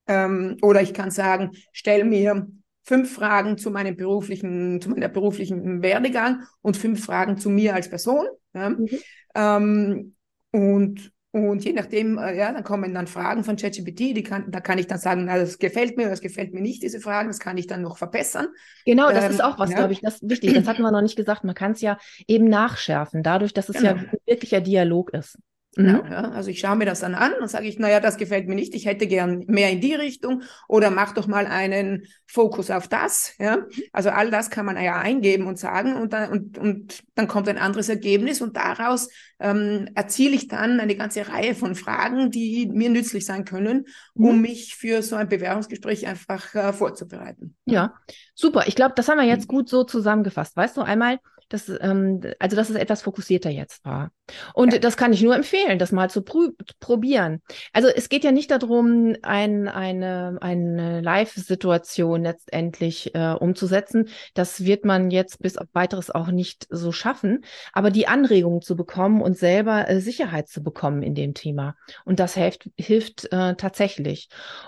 ähm, 0.07 0.57
oder 0.63 0.81
ich 0.81 0.95
kann 0.95 1.11
sagen, 1.11 1.51
stell 1.71 2.05
mir 2.05 2.47
fünf 2.83 3.13
Fragen 3.13 3.57
zu 3.59 3.69
meinem 3.69 3.95
beruflichen, 3.95 4.81
zu 4.81 4.89
meiner 4.89 5.09
beruflichen 5.09 5.83
Werdegang 5.83 6.43
und 6.61 6.75
fünf 6.75 7.05
Fragen 7.05 7.37
zu 7.37 7.51
mir 7.51 7.75
als 7.75 7.89
Person. 7.89 8.25
Ja. 8.53 8.69
Mhm. 8.69 8.89
Ähm, 9.35 10.15
und 10.51 11.12
und 11.33 11.65
je 11.65 11.73
nachdem, 11.73 12.19
äh, 12.19 12.37
ja, 12.37 12.51
dann 12.51 12.63
kommen 12.63 12.93
dann 12.93 13.07
Fragen 13.07 13.43
von 13.43 13.55
ChatGPT, 13.55 14.15
die 14.15 14.21
kann, 14.21 14.51
da 14.51 14.61
kann 14.61 14.77
ich 14.77 14.85
dann 14.85 14.99
sagen, 14.99 15.25
na, 15.25 15.39
das 15.39 15.57
gefällt 15.57 15.97
mir, 15.97 16.07
das 16.07 16.21
gefällt 16.21 16.53
mir 16.53 16.61
nicht, 16.61 16.83
diese 16.83 16.99
Fragen, 16.99 17.27
das 17.29 17.39
kann 17.39 17.57
ich 17.57 17.65
dann 17.65 17.81
noch 17.81 17.97
verbessern. 17.97 18.49
Genau, 18.85 19.09
das 19.09 19.25
ähm, 19.25 19.31
ist 19.31 19.43
auch 19.43 19.57
was, 19.57 19.71
ja. 19.71 19.77
glaube 19.77 19.93
ich, 19.93 20.01
das 20.01 20.21
ist 20.21 20.29
wichtig. 20.29 20.53
Das 20.53 20.67
hatten 20.67 20.83
wir 20.83 20.91
noch 20.91 21.01
nicht 21.01 21.15
gesagt. 21.15 21.43
Man 21.43 21.55
kann 21.55 21.71
es 21.71 21.81
ja 21.81 21.97
eben 22.27 22.45
nachschärfen, 22.45 23.23
dadurch, 23.23 23.51
dass 23.51 23.67
es 23.67 23.77
genau. 23.77 23.95
ja 23.95 24.03
wirklicher 24.27 24.61
Dialog 24.61 25.11
ist. 25.15 25.39
Genau, 25.75 26.03
ja. 26.03 26.29
Also 26.31 26.51
ich 26.51 26.59
schaue 26.59 26.75
mir 26.75 26.85
das 26.85 26.99
dann 26.99 27.15
an 27.15 27.33
und 27.41 27.47
sage 27.49 27.67
ich, 27.67 27.79
naja, 27.79 27.99
das 27.99 28.17
gefällt 28.17 28.47
mir 28.47 28.55
nicht, 28.55 28.75
ich 28.75 28.85
hätte 28.85 29.07
gern 29.07 29.43
mehr 29.47 29.71
in 29.71 29.81
die 29.81 29.95
Richtung 29.95 30.43
oder 30.67 30.91
mach 30.91 31.13
doch 31.13 31.25
mal 31.25 31.47
einen 31.47 32.05
Fokus 32.27 32.69
auf 32.69 32.87
das. 32.87 33.33
Ja. 33.39 33.65
Also 33.91 34.11
all 34.11 34.29
das 34.29 34.51
kann 34.51 34.65
man 34.65 34.81
ja 34.81 34.99
eingeben 34.99 35.47
und 35.47 35.57
sagen 35.57 35.95
und 35.95 36.13
dann, 36.13 36.31
und, 36.31 36.57
und 36.59 37.03
dann 37.15 37.27
kommt 37.27 37.49
ein 37.49 37.57
anderes 37.57 37.89
Ergebnis 37.89 38.41
und 38.41 38.55
daraus 38.55 39.09
ähm, 39.39 39.89
erziele 39.95 40.35
ich 40.35 40.47
dann 40.47 40.79
eine 40.79 40.95
ganze 40.95 41.27
Reihe 41.27 41.55
von 41.55 41.73
Fragen, 41.73 42.29
die 42.29 42.69
mir 42.71 42.89
nützlich 42.89 43.25
sein 43.25 43.43
können, 43.43 43.85
um 44.13 44.35
mhm. 44.35 44.41
mich 44.41 44.75
für 44.75 45.01
so 45.01 45.15
ein 45.15 45.27
Bewerbungsgespräch 45.27 46.05
einfach 46.05 46.53
äh, 46.53 46.71
vorzubereiten. 46.71 47.55
Ja, 47.65 47.95
super. 48.35 48.65
Ich 48.67 48.75
glaube, 48.75 48.93
das 48.95 49.09
haben 49.09 49.17
wir 49.17 49.25
jetzt 49.25 49.47
mhm. 49.47 49.55
gut 49.55 49.69
so 49.69 49.83
zusammengefasst. 49.83 50.55
Weißt 50.55 50.77
du, 50.77 50.81
einmal 50.81 51.19
das, 51.53 51.69
ähm, 51.69 52.21
also, 52.39 52.55
dass 52.55 52.71
es 52.71 52.75
etwas 52.75 53.03
fokussierter 53.03 53.51
jetzt 53.51 53.85
war. 53.85 54.11
Und 54.55 54.73
ja. 54.73 54.79
das 54.79 54.97
kann 54.97 55.13
ich 55.13 55.21
nur 55.21 55.35
empfehlen, 55.35 55.77
das 55.77 55.91
mal 55.91 56.09
zu 56.09 56.23
probieren. 56.23 57.41
Also, 57.73 57.89
es 57.89 58.09
geht 58.09 58.23
ja 58.23 58.31
nicht 58.31 58.49
darum, 58.49 59.15
ein, 59.21 59.67
eine, 59.67 60.39
eine 60.41 61.01
Live-Situation 61.01 62.23
letztendlich 62.23 63.13
äh, 63.13 63.33
umzusetzen. 63.33 64.09
Das 64.33 64.65
wird 64.65 64.83
man 64.83 65.11
jetzt 65.11 65.39
bis 65.43 65.57
auf 65.57 65.67
weiteres 65.73 66.09
auch 66.09 66.29
nicht 66.29 66.65
so 66.71 66.91
schaffen. 66.91 67.45
Aber 67.71 67.91
die 67.91 68.07
Anregung 68.07 68.61
zu 68.61 68.75
bekommen 68.75 69.21
und 69.21 69.37
selber 69.37 69.87
äh, 69.87 69.99
Sicherheit 69.99 70.47
zu 70.47 70.63
bekommen 70.63 71.03
in 71.03 71.13
dem 71.13 71.35
Thema. 71.35 71.75
Und 72.03 72.19
das 72.19 72.33
hilft, 72.33 72.69
hilft 72.77 73.31
äh, 73.31 73.55
tatsächlich. 73.55 74.27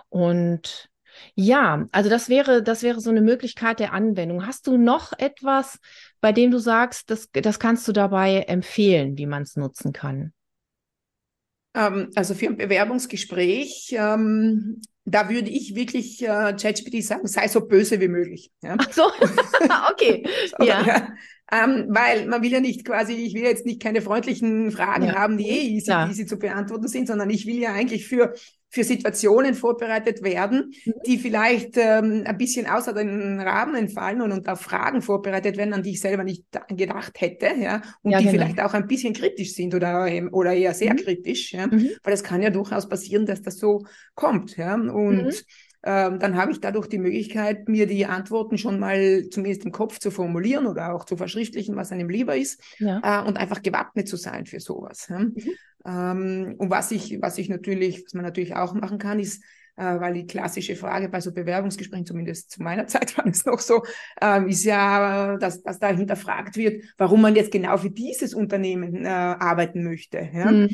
Und 0.09 0.89
ja, 1.35 1.87
also 1.91 2.09
das 2.09 2.29
wäre, 2.29 2.63
das 2.63 2.83
wäre 2.83 2.99
so 2.99 3.09
eine 3.09 3.21
Möglichkeit 3.21 3.79
der 3.79 3.93
Anwendung. 3.93 4.45
Hast 4.45 4.67
du 4.67 4.77
noch 4.77 5.13
etwas, 5.17 5.79
bei 6.21 6.31
dem 6.31 6.51
du 6.51 6.59
sagst, 6.59 7.09
das, 7.09 7.29
das 7.31 7.59
kannst 7.59 7.87
du 7.87 7.91
dabei 7.91 8.41
empfehlen, 8.47 9.17
wie 9.17 9.25
man 9.25 9.43
es 9.43 9.55
nutzen 9.55 9.93
kann? 9.93 10.33
Ähm, 11.75 12.11
also 12.15 12.33
für 12.33 12.47
ein 12.47 12.57
Bewerbungsgespräch, 12.57 13.95
ähm, 13.97 14.81
da 15.03 15.29
würde 15.29 15.49
ich 15.49 15.75
wirklich 15.75 16.23
äh, 16.23 16.55
ChatGPT 16.59 17.03
sagen, 17.03 17.27
sei 17.27 17.47
so 17.47 17.61
böse 17.61 17.99
wie 17.99 18.07
möglich. 18.07 18.51
Ja? 18.63 18.75
Ach 18.79 18.91
so, 18.91 19.03
okay. 19.91 20.25
so, 20.57 20.65
ja. 20.65 20.81
ja. 20.81 21.09
Ähm, 21.51 21.85
weil 21.89 22.25
man 22.25 22.41
will 22.41 22.51
ja 22.51 22.59
nicht 22.59 22.85
quasi, 22.85 23.13
ich 23.13 23.35
will 23.35 23.43
jetzt 23.43 23.67
nicht 23.67 23.81
keine 23.81 24.01
freundlichen 24.01 24.71
Fragen 24.71 25.05
ja. 25.05 25.15
haben, 25.15 25.37
die 25.37 25.47
eh 25.47 25.75
easy, 25.75 25.91
easy 25.91 26.25
zu 26.25 26.37
beantworten 26.37 26.87
sind, 26.87 27.07
sondern 27.07 27.29
ich 27.29 27.45
will 27.45 27.59
ja 27.59 27.71
eigentlich 27.71 28.07
für 28.07 28.33
für 28.75 28.83
Situationen 28.83 29.53
vorbereitet 29.53 30.21
werden, 30.21 30.73
mhm. 30.83 30.93
die 31.07 31.17
vielleicht 31.17 31.77
ähm, 31.77 32.23
ein 32.25 32.37
bisschen 32.37 32.67
außer 32.67 32.91
den 32.91 33.39
Rahmen 33.39 33.87
fallen 33.87 34.21
und, 34.21 34.33
und 34.33 34.49
auf 34.49 34.59
Fragen 34.59 35.01
vorbereitet 35.01 35.55
werden, 35.55 35.73
an 35.73 35.81
die 35.81 35.91
ich 35.91 36.01
selber 36.01 36.25
nicht 36.25 36.43
gedacht 36.67 37.13
hätte, 37.21 37.51
ja, 37.57 37.81
und 38.01 38.11
ja, 38.11 38.17
die 38.17 38.25
genau. 38.25 38.33
vielleicht 38.33 38.59
auch 38.59 38.73
ein 38.73 38.85
bisschen 38.85 39.13
kritisch 39.13 39.53
sind 39.53 39.73
oder, 39.73 40.09
oder 40.33 40.53
eher 40.53 40.73
sehr 40.73 40.91
mhm. 40.91 40.97
kritisch, 40.97 41.53
ja, 41.53 41.67
mhm. 41.67 41.91
weil 42.03 42.13
es 42.13 42.21
kann 42.21 42.41
ja 42.41 42.49
durchaus 42.49 42.89
passieren, 42.89 43.25
dass 43.25 43.41
das 43.41 43.59
so 43.59 43.85
kommt, 44.13 44.57
ja, 44.57 44.75
und 44.75 45.23
mhm. 45.23 45.33
Ähm, 45.85 46.19
dann 46.19 46.35
habe 46.35 46.51
ich 46.51 46.59
dadurch 46.59 46.87
die 46.87 46.97
Möglichkeit, 46.97 47.69
mir 47.69 47.85
die 47.85 48.07
Antworten 48.07 48.57
schon 48.57 48.79
mal 48.79 49.29
zumindest 49.29 49.65
im 49.65 49.71
Kopf 49.71 49.99
zu 49.99 50.09
formulieren 50.09 50.65
oder 50.65 50.93
auch 50.93 51.05
zu 51.05 51.15
verschriftlichen, 51.15 51.75
was 51.75 51.91
einem 51.91 52.09
lieber 52.09 52.35
ist, 52.35 52.59
ja. 52.79 52.99
äh, 53.03 53.27
und 53.27 53.37
einfach 53.37 53.61
gewappnet 53.61 54.07
zu 54.07 54.17
sein 54.17 54.47
für 54.47 54.59
sowas. 54.59 55.07
Ja. 55.09 55.19
Mhm. 55.19 55.35
Ähm, 55.85 56.55
und 56.57 56.71
was 56.71 56.89
ich, 56.91 57.21
was 57.21 57.37
ich 57.37 57.49
natürlich, 57.49 58.03
was 58.03 58.15
man 58.15 58.25
natürlich 58.25 58.55
auch 58.55 58.73
machen 58.73 58.97
kann, 58.97 59.19
ist, 59.19 59.43
weil 59.83 60.13
die 60.13 60.25
klassische 60.27 60.75
Frage 60.75 61.09
bei 61.09 61.19
so 61.19 61.33
Bewerbungsgesprächen, 61.33 62.05
zumindest 62.05 62.51
zu 62.51 62.63
meiner 62.63 62.87
Zeit 62.87 63.17
war 63.17 63.25
es 63.27 63.45
noch 63.45 63.59
so, 63.59 63.83
äh, 64.21 64.49
ist 64.49 64.63
ja, 64.63 65.37
dass, 65.37 65.63
dass 65.63 65.79
da 65.79 65.89
hinterfragt 65.89 66.55
wird, 66.55 66.83
warum 66.97 67.21
man 67.21 67.35
jetzt 67.35 67.51
genau 67.51 67.77
für 67.77 67.89
dieses 67.89 68.33
Unternehmen 68.33 69.05
äh, 69.05 69.09
arbeiten 69.09 69.83
möchte. 69.83 70.29
Ja? 70.33 70.51
Mhm. 70.51 70.69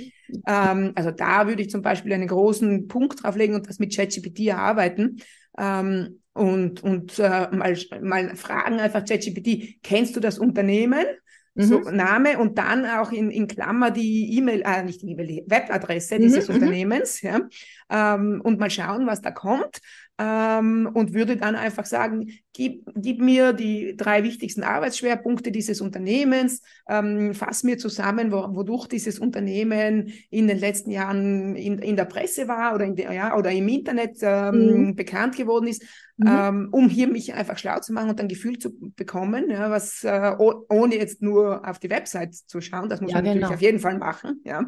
Ähm, 0.47 0.91
also 0.95 1.11
da 1.11 1.47
würde 1.47 1.61
ich 1.61 1.69
zum 1.69 1.81
Beispiel 1.81 2.13
einen 2.13 2.27
großen 2.27 2.87
Punkt 2.87 3.23
drauflegen 3.23 3.55
und 3.55 3.67
das 3.67 3.79
mit 3.79 3.95
ChatGPT 3.95 4.47
erarbeiten. 4.47 5.17
Ähm, 5.57 6.19
und, 6.33 6.81
und 6.81 7.19
äh, 7.19 7.49
mal, 7.51 7.77
mal 8.01 8.35
fragen 8.35 8.79
einfach 8.79 9.03
ChatGPT, 9.05 9.81
kennst 9.83 10.15
du 10.15 10.19
das 10.19 10.39
Unternehmen? 10.39 11.05
Mhm. 11.53 11.63
So 11.63 11.79
Name 11.79 12.39
und 12.39 12.57
dann 12.57 12.85
auch 12.85 13.11
in, 13.11 13.29
in 13.29 13.47
Klammer 13.47 13.91
die 13.91 14.37
E-Mail, 14.37 14.61
äh, 14.65 14.83
nicht 14.83 15.01
die 15.01 15.11
E-Mail, 15.11 15.27
die 15.27 15.43
Webadresse 15.47 16.15
mhm. 16.15 16.21
dieses 16.21 16.47
mhm. 16.47 16.55
Unternehmens, 16.55 17.21
ja, 17.21 17.41
ähm, 17.89 18.41
und 18.43 18.59
mal 18.59 18.69
schauen, 18.69 19.05
was 19.05 19.21
da 19.21 19.31
kommt 19.31 19.81
ähm, 20.21 20.89
und 20.93 21.13
würde 21.13 21.35
dann 21.35 21.55
einfach 21.55 21.85
sagen, 21.85 22.31
gib, 22.53 22.83
gib 22.95 23.19
mir 23.21 23.53
die 23.53 23.95
drei 23.97 24.23
wichtigsten 24.23 24.61
Arbeitsschwerpunkte 24.61 25.51
dieses 25.51 25.81
Unternehmens, 25.81 26.61
ähm, 26.87 27.33
fass 27.33 27.63
mir 27.63 27.79
zusammen, 27.79 28.31
wo, 28.31 28.55
wodurch 28.55 28.87
dieses 28.87 29.17
Unternehmen 29.17 30.13
in 30.29 30.47
den 30.47 30.59
letzten 30.59 30.91
Jahren 30.91 31.55
in, 31.55 31.79
in 31.79 31.95
der 31.95 32.05
Presse 32.05 32.47
war 32.47 32.75
oder, 32.75 32.85
in 32.85 32.95
der, 32.95 33.11
ja, 33.13 33.35
oder 33.35 33.51
im 33.51 33.67
Internet 33.67 34.17
ähm, 34.21 34.89
mhm. 34.89 34.95
bekannt 34.95 35.37
geworden 35.37 35.67
ist, 35.67 35.83
mhm. 36.17 36.27
ähm, 36.27 36.69
um 36.71 36.87
hier 36.87 37.07
mich 37.07 37.33
einfach 37.33 37.57
schlau 37.57 37.79
zu 37.79 37.91
machen 37.91 38.11
und 38.11 38.19
ein 38.19 38.27
Gefühl 38.27 38.59
zu 38.59 38.77
bekommen, 38.95 39.49
ja, 39.49 39.71
was 39.71 40.03
äh, 40.03 40.35
ohne 40.37 40.97
jetzt 40.97 41.23
nur 41.23 41.67
auf 41.67 41.79
die 41.79 41.89
Website 41.89 42.35
zu 42.35 42.61
schauen, 42.61 42.89
das 42.89 43.01
muss 43.01 43.11
ja, 43.11 43.17
man 43.17 43.23
genau. 43.23 43.35
natürlich 43.35 43.55
auf 43.55 43.61
jeden 43.61 43.79
Fall 43.79 43.97
machen, 43.97 44.41
ja. 44.43 44.65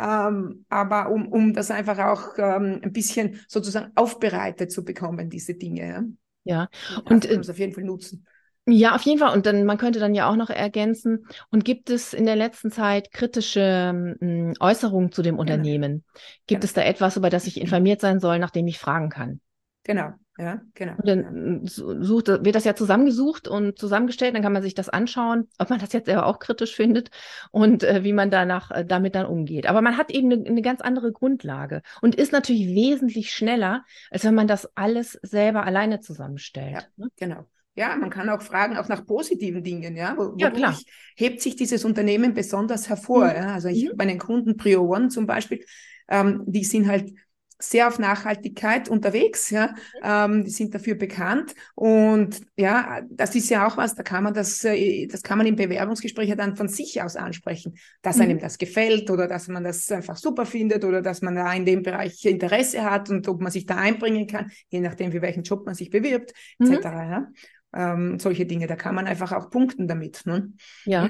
Ähm, 0.00 0.64
aber 0.70 1.10
um, 1.10 1.28
um 1.28 1.52
das 1.52 1.70
einfach 1.70 1.98
auch 1.98 2.38
ähm, 2.38 2.80
ein 2.82 2.92
bisschen 2.92 3.40
sozusagen 3.48 3.92
aufbereitet 3.96 4.72
zu 4.72 4.84
bekommen, 4.84 5.28
diese 5.28 5.54
Dinge. 5.54 6.14
Ja, 6.44 6.68
ja. 6.90 7.02
und 7.04 7.30
äh, 7.30 7.38
auf 7.38 7.58
jeden 7.58 7.74
Fall 7.74 7.84
nutzen. 7.84 8.26
Ja, 8.66 8.94
auf 8.94 9.02
jeden 9.02 9.18
Fall. 9.18 9.34
Und 9.34 9.46
dann, 9.46 9.64
man 9.64 9.78
könnte 9.78 9.98
dann 9.98 10.14
ja 10.14 10.30
auch 10.30 10.36
noch 10.36 10.48
ergänzen, 10.48 11.26
und 11.50 11.64
gibt 11.64 11.90
es 11.90 12.14
in 12.14 12.24
der 12.24 12.36
letzten 12.36 12.70
Zeit 12.70 13.10
kritische 13.12 14.16
äh, 14.20 14.52
Äußerungen 14.60 15.12
zu 15.12 15.22
dem 15.22 15.34
genau. 15.34 15.40
Unternehmen? 15.40 16.04
Gibt 16.46 16.60
genau. 16.60 16.64
es 16.64 16.72
da 16.72 16.82
etwas, 16.82 17.16
über 17.16 17.30
das 17.30 17.46
ich 17.46 17.60
informiert 17.60 18.00
sein 18.00 18.20
soll, 18.20 18.38
nachdem 18.38 18.66
ich 18.68 18.78
fragen 18.78 19.10
kann? 19.10 19.40
Genau. 19.84 20.12
Ja, 20.40 20.62
genau. 20.72 20.94
Und 20.96 21.06
dann 21.06 21.66
sucht, 21.66 22.28
wird 22.28 22.54
das 22.54 22.64
ja 22.64 22.74
zusammengesucht 22.74 23.46
und 23.46 23.78
zusammengestellt, 23.78 24.34
dann 24.34 24.42
kann 24.42 24.54
man 24.54 24.62
sich 24.62 24.72
das 24.72 24.88
anschauen, 24.88 25.48
ob 25.58 25.68
man 25.68 25.78
das 25.78 25.92
jetzt 25.92 26.06
selber 26.06 26.24
auch 26.24 26.38
kritisch 26.38 26.74
findet 26.74 27.10
und 27.50 27.82
äh, 27.82 28.04
wie 28.04 28.14
man 28.14 28.30
danach 28.30 28.70
äh, 28.70 28.86
damit 28.86 29.16
dann 29.16 29.26
umgeht. 29.26 29.66
Aber 29.66 29.82
man 29.82 29.98
hat 29.98 30.10
eben 30.10 30.32
eine, 30.32 30.48
eine 30.48 30.62
ganz 30.62 30.80
andere 30.80 31.12
Grundlage 31.12 31.82
und 32.00 32.14
ist 32.14 32.32
natürlich 32.32 32.68
wesentlich 32.68 33.34
schneller, 33.34 33.84
als 34.10 34.24
wenn 34.24 34.34
man 34.34 34.46
das 34.46 34.74
alles 34.76 35.18
selber 35.22 35.64
alleine 35.66 36.00
zusammenstellt. 36.00 36.72
Ja, 36.72 37.04
ne? 37.04 37.08
genau. 37.18 37.44
Ja, 37.74 37.94
man 37.96 38.08
kann 38.08 38.30
auch 38.30 38.40
fragen, 38.40 38.78
auch 38.78 38.88
nach 38.88 39.04
positiven 39.04 39.62
Dingen, 39.62 39.94
ja. 39.94 40.14
Wo, 40.16 40.34
ja, 40.38 40.50
klar. 40.50 40.78
hebt 41.16 41.42
sich 41.42 41.54
dieses 41.54 41.84
Unternehmen 41.84 42.32
besonders 42.32 42.88
hervor? 42.88 43.26
Mhm. 43.26 43.36
Ja? 43.36 43.52
Also 43.52 43.68
ich 43.68 43.90
mhm. 43.90 43.96
meinen 43.98 44.18
Kunden 44.18 44.56
Prio 44.56 44.82
One 44.82 45.08
zum 45.08 45.26
Beispiel, 45.26 45.64
ähm, 46.08 46.44
die 46.46 46.64
sind 46.64 46.88
halt 46.88 47.12
sehr 47.60 47.88
auf 47.88 47.98
Nachhaltigkeit 47.98 48.88
unterwegs, 48.88 49.50
ja, 49.50 49.74
ähm, 50.02 50.44
die 50.44 50.50
sind 50.50 50.74
dafür 50.74 50.94
bekannt 50.94 51.54
und 51.74 52.40
ja, 52.56 53.02
das 53.10 53.34
ist 53.34 53.50
ja 53.50 53.66
auch 53.66 53.76
was, 53.76 53.94
da 53.94 54.02
kann 54.02 54.24
man 54.24 54.34
das, 54.34 54.64
äh, 54.64 55.06
das 55.06 55.22
kann 55.22 55.38
man 55.38 55.46
im 55.46 55.56
Bewerbungsgespräch 55.56 56.28
ja 56.28 56.36
dann 56.36 56.56
von 56.56 56.68
sich 56.68 57.02
aus 57.02 57.16
ansprechen, 57.16 57.74
dass 58.02 58.16
mhm. 58.16 58.22
einem 58.22 58.38
das 58.38 58.58
gefällt 58.58 59.10
oder 59.10 59.28
dass 59.28 59.48
man 59.48 59.64
das 59.64 59.90
einfach 59.90 60.16
super 60.16 60.46
findet 60.46 60.84
oder 60.84 61.02
dass 61.02 61.22
man 61.22 61.34
da 61.34 61.52
in 61.52 61.64
dem 61.64 61.82
Bereich 61.82 62.24
Interesse 62.24 62.84
hat 62.84 63.10
und 63.10 63.28
ob 63.28 63.40
man 63.40 63.52
sich 63.52 63.66
da 63.66 63.76
einbringen 63.76 64.26
kann, 64.26 64.50
je 64.68 64.80
nachdem, 64.80 65.12
für 65.12 65.22
welchen 65.22 65.42
Job 65.42 65.66
man 65.66 65.74
sich 65.74 65.90
bewirbt, 65.90 66.32
mhm. 66.58 66.72
etc. 66.72 66.84
Ja. 66.84 67.28
Ähm, 67.72 68.18
solche 68.18 68.46
Dinge, 68.46 68.66
da 68.66 68.74
kann 68.74 68.96
man 68.96 69.06
einfach 69.06 69.30
auch 69.30 69.48
punkten 69.48 69.86
damit. 69.86 70.22
Ne? 70.24 70.52
Ja, 70.86 71.08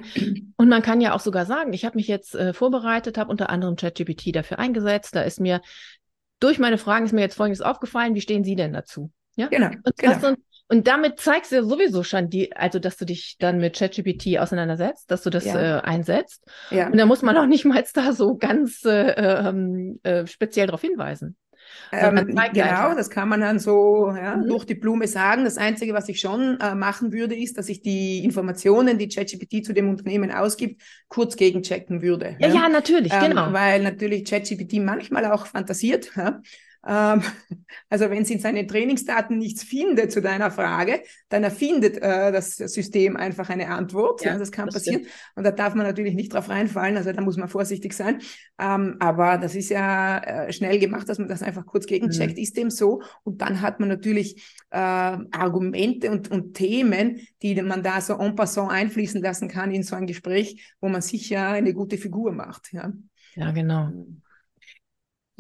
und 0.57 0.69
man 0.69 0.83
kann 0.83 1.01
ja 1.01 1.15
auch 1.15 1.21
sogar 1.21 1.47
sagen, 1.47 1.73
ich 1.73 1.87
habe 1.87 1.97
mich 1.97 2.07
jetzt 2.07 2.35
äh, 2.35 2.53
vorbereitet, 2.53 3.17
habe 3.17 3.31
unter 3.31 3.49
anderem 3.49 3.77
ChatGPT 3.77 4.37
dafür 4.37 4.59
eingesetzt, 4.59 5.17
da 5.17 5.23
ist 5.23 5.41
mir 5.41 5.63
durch 6.41 6.59
meine 6.59 6.79
Fragen 6.79 7.05
ist 7.05 7.13
mir 7.13 7.21
jetzt 7.21 7.37
Folgendes 7.37 7.61
aufgefallen. 7.61 8.15
Wie 8.15 8.21
stehen 8.21 8.45
Sie 8.45 8.57
denn 8.57 8.73
dazu? 8.73 9.11
Ja, 9.37 9.49
genau. 9.49 9.69
Und, 9.85 9.97
genau. 9.97 10.29
Und, 10.29 10.39
und 10.69 10.87
damit 10.87 11.21
zeigst 11.21 11.53
du 11.53 11.57
ja 11.57 11.63
sowieso 11.63 12.03
schon 12.03 12.31
die, 12.31 12.55
also 12.55 12.79
dass 12.79 12.97
du 12.97 13.05
dich 13.05 13.37
dann 13.39 13.59
mit 13.59 13.77
ChatGPT 13.77 14.39
auseinandersetzt, 14.39 15.11
dass 15.11 15.23
du 15.23 15.31
das 15.31 15.45
ja. 15.45 15.79
äh, 15.79 15.81
einsetzt. 15.81 16.45
Ja. 16.71 16.89
Und 16.89 16.97
da 16.97 17.07
muss 17.07 17.23
man 17.23 17.37
auch 17.37 17.47
nicht 17.47 17.65
mal 17.65 17.85
da 17.95 18.13
so 18.13 18.37
ganz 18.37 18.85
äh, 18.85 19.13
ähm, 19.13 20.01
äh, 20.03 20.27
speziell 20.27 20.67
darauf 20.67 20.81
hinweisen. 20.81 21.37
Ähm, 21.93 22.37
genau, 22.53 22.95
das 22.95 23.11
kann 23.11 23.29
man 23.29 23.41
dann 23.41 23.59
so 23.59 24.13
ja, 24.17 24.37
mhm. 24.37 24.49
durch 24.49 24.65
die 24.65 24.75
Blume 24.75 25.09
sagen. 25.09 25.45
Das 25.45 25.59
Einzige, 25.59 25.93
was 25.95 26.09
ich 26.09 26.21
schon 26.21 26.59
äh, 26.61 26.75
machen 26.75 27.13
würde, 27.13 27.35
ist, 27.35 27.59
dass 27.59 27.69
ich 27.69 27.83
die 27.83 28.25
Informationen, 28.25 28.99
die 28.99 29.09
ChatGPT 29.09 29.65
zu 29.65 29.73
dem 29.73 29.89
Unternehmen 29.89 30.31
ausgibt, 30.31 30.83
kurz 31.09 31.37
gegenchecken 31.37 32.03
würde. 32.03 32.37
Ja, 32.39 32.49
ja, 32.49 32.55
ja 32.55 32.69
natürlich, 32.69 33.13
ähm, 33.13 33.31
genau. 33.31 33.53
Weil 33.53 33.83
natürlich 33.83 34.25
ChatGPT 34.25 34.75
manchmal 34.75 35.27
auch 35.27 35.47
fantasiert. 35.47 36.13
Ja? 36.17 36.41
Ähm, 36.87 37.23
also 37.89 38.11
wenn 38.11 38.23
es 38.23 38.31
in 38.31 38.39
seinen 38.39 38.67
Trainingsdaten 38.67 39.39
nichts 39.39 39.63
findet 39.63 40.13
zu 40.13 40.21
deiner 40.21 40.51
Frage, 40.51 41.03
dann 41.29 41.45
erfindet 41.45 41.99
äh, 41.99 42.33
das 42.33 42.57
System 42.57 43.17
einfach 43.17 43.51
eine 43.51 43.69
Antwort. 43.69 44.25
Ja, 44.25 44.33
ja 44.33 44.39
das 44.39 44.51
kann 44.51 44.67
das 44.67 44.77
passieren. 44.77 45.03
Stimmt. 45.03 45.15
Und 45.37 45.45
da 45.45 45.51
darf 45.51 45.75
man 45.75 45.87
natürlich 45.87 46.15
nicht 46.15 46.33
drauf 46.33 46.49
reinfallen. 46.49 46.97
Also 46.97 47.13
da 47.13 47.21
muss 47.21 47.37
man 47.37 47.49
vorsichtig 47.49 47.93
sein. 47.93 48.21
Ähm, 48.59 48.97
aber 49.01 49.39
das 49.39 49.55
ist 49.55 49.71
ja 49.71 50.19
äh, 50.19 50.53
schnell 50.53 50.79
gemacht, 50.79 51.09
dass 51.09 51.19
man 51.19 51.29
das 51.29 51.43
einfach 51.43 51.67
kurz 51.67 51.87
gegencheckt. 51.87 52.37
Mhm. 52.37 52.43
Ist 52.43 52.57
dem 52.57 52.71
so? 52.71 53.03
Und 53.25 53.43
dann 53.43 53.61
hat 53.61 53.81
man 53.81 53.89
natürlich 53.89 54.59
äh, 54.71 54.79
Argumente 54.79 56.11
und, 56.11 56.31
und 56.31 56.55
Themen, 56.55 57.21
die 57.43 57.61
man 57.63 57.83
da 57.83 58.01
so 58.01 58.19
en 58.19 58.35
passant 58.35 58.71
einfließen 58.71 59.21
lassen 59.21 59.49
kann 59.49 59.71
in 59.71 59.83
so 59.83 59.97
ein 59.97 60.07
Gespräch, 60.07 60.75
wo 60.81 60.89
man 60.89 61.03
sicher 61.03 61.49
eine 61.49 61.75
gute 61.75 61.99
Figur 61.99 62.33
macht. 62.33 62.73
Ja, 62.73 62.93
ja 63.35 63.51
genau. 63.51 63.91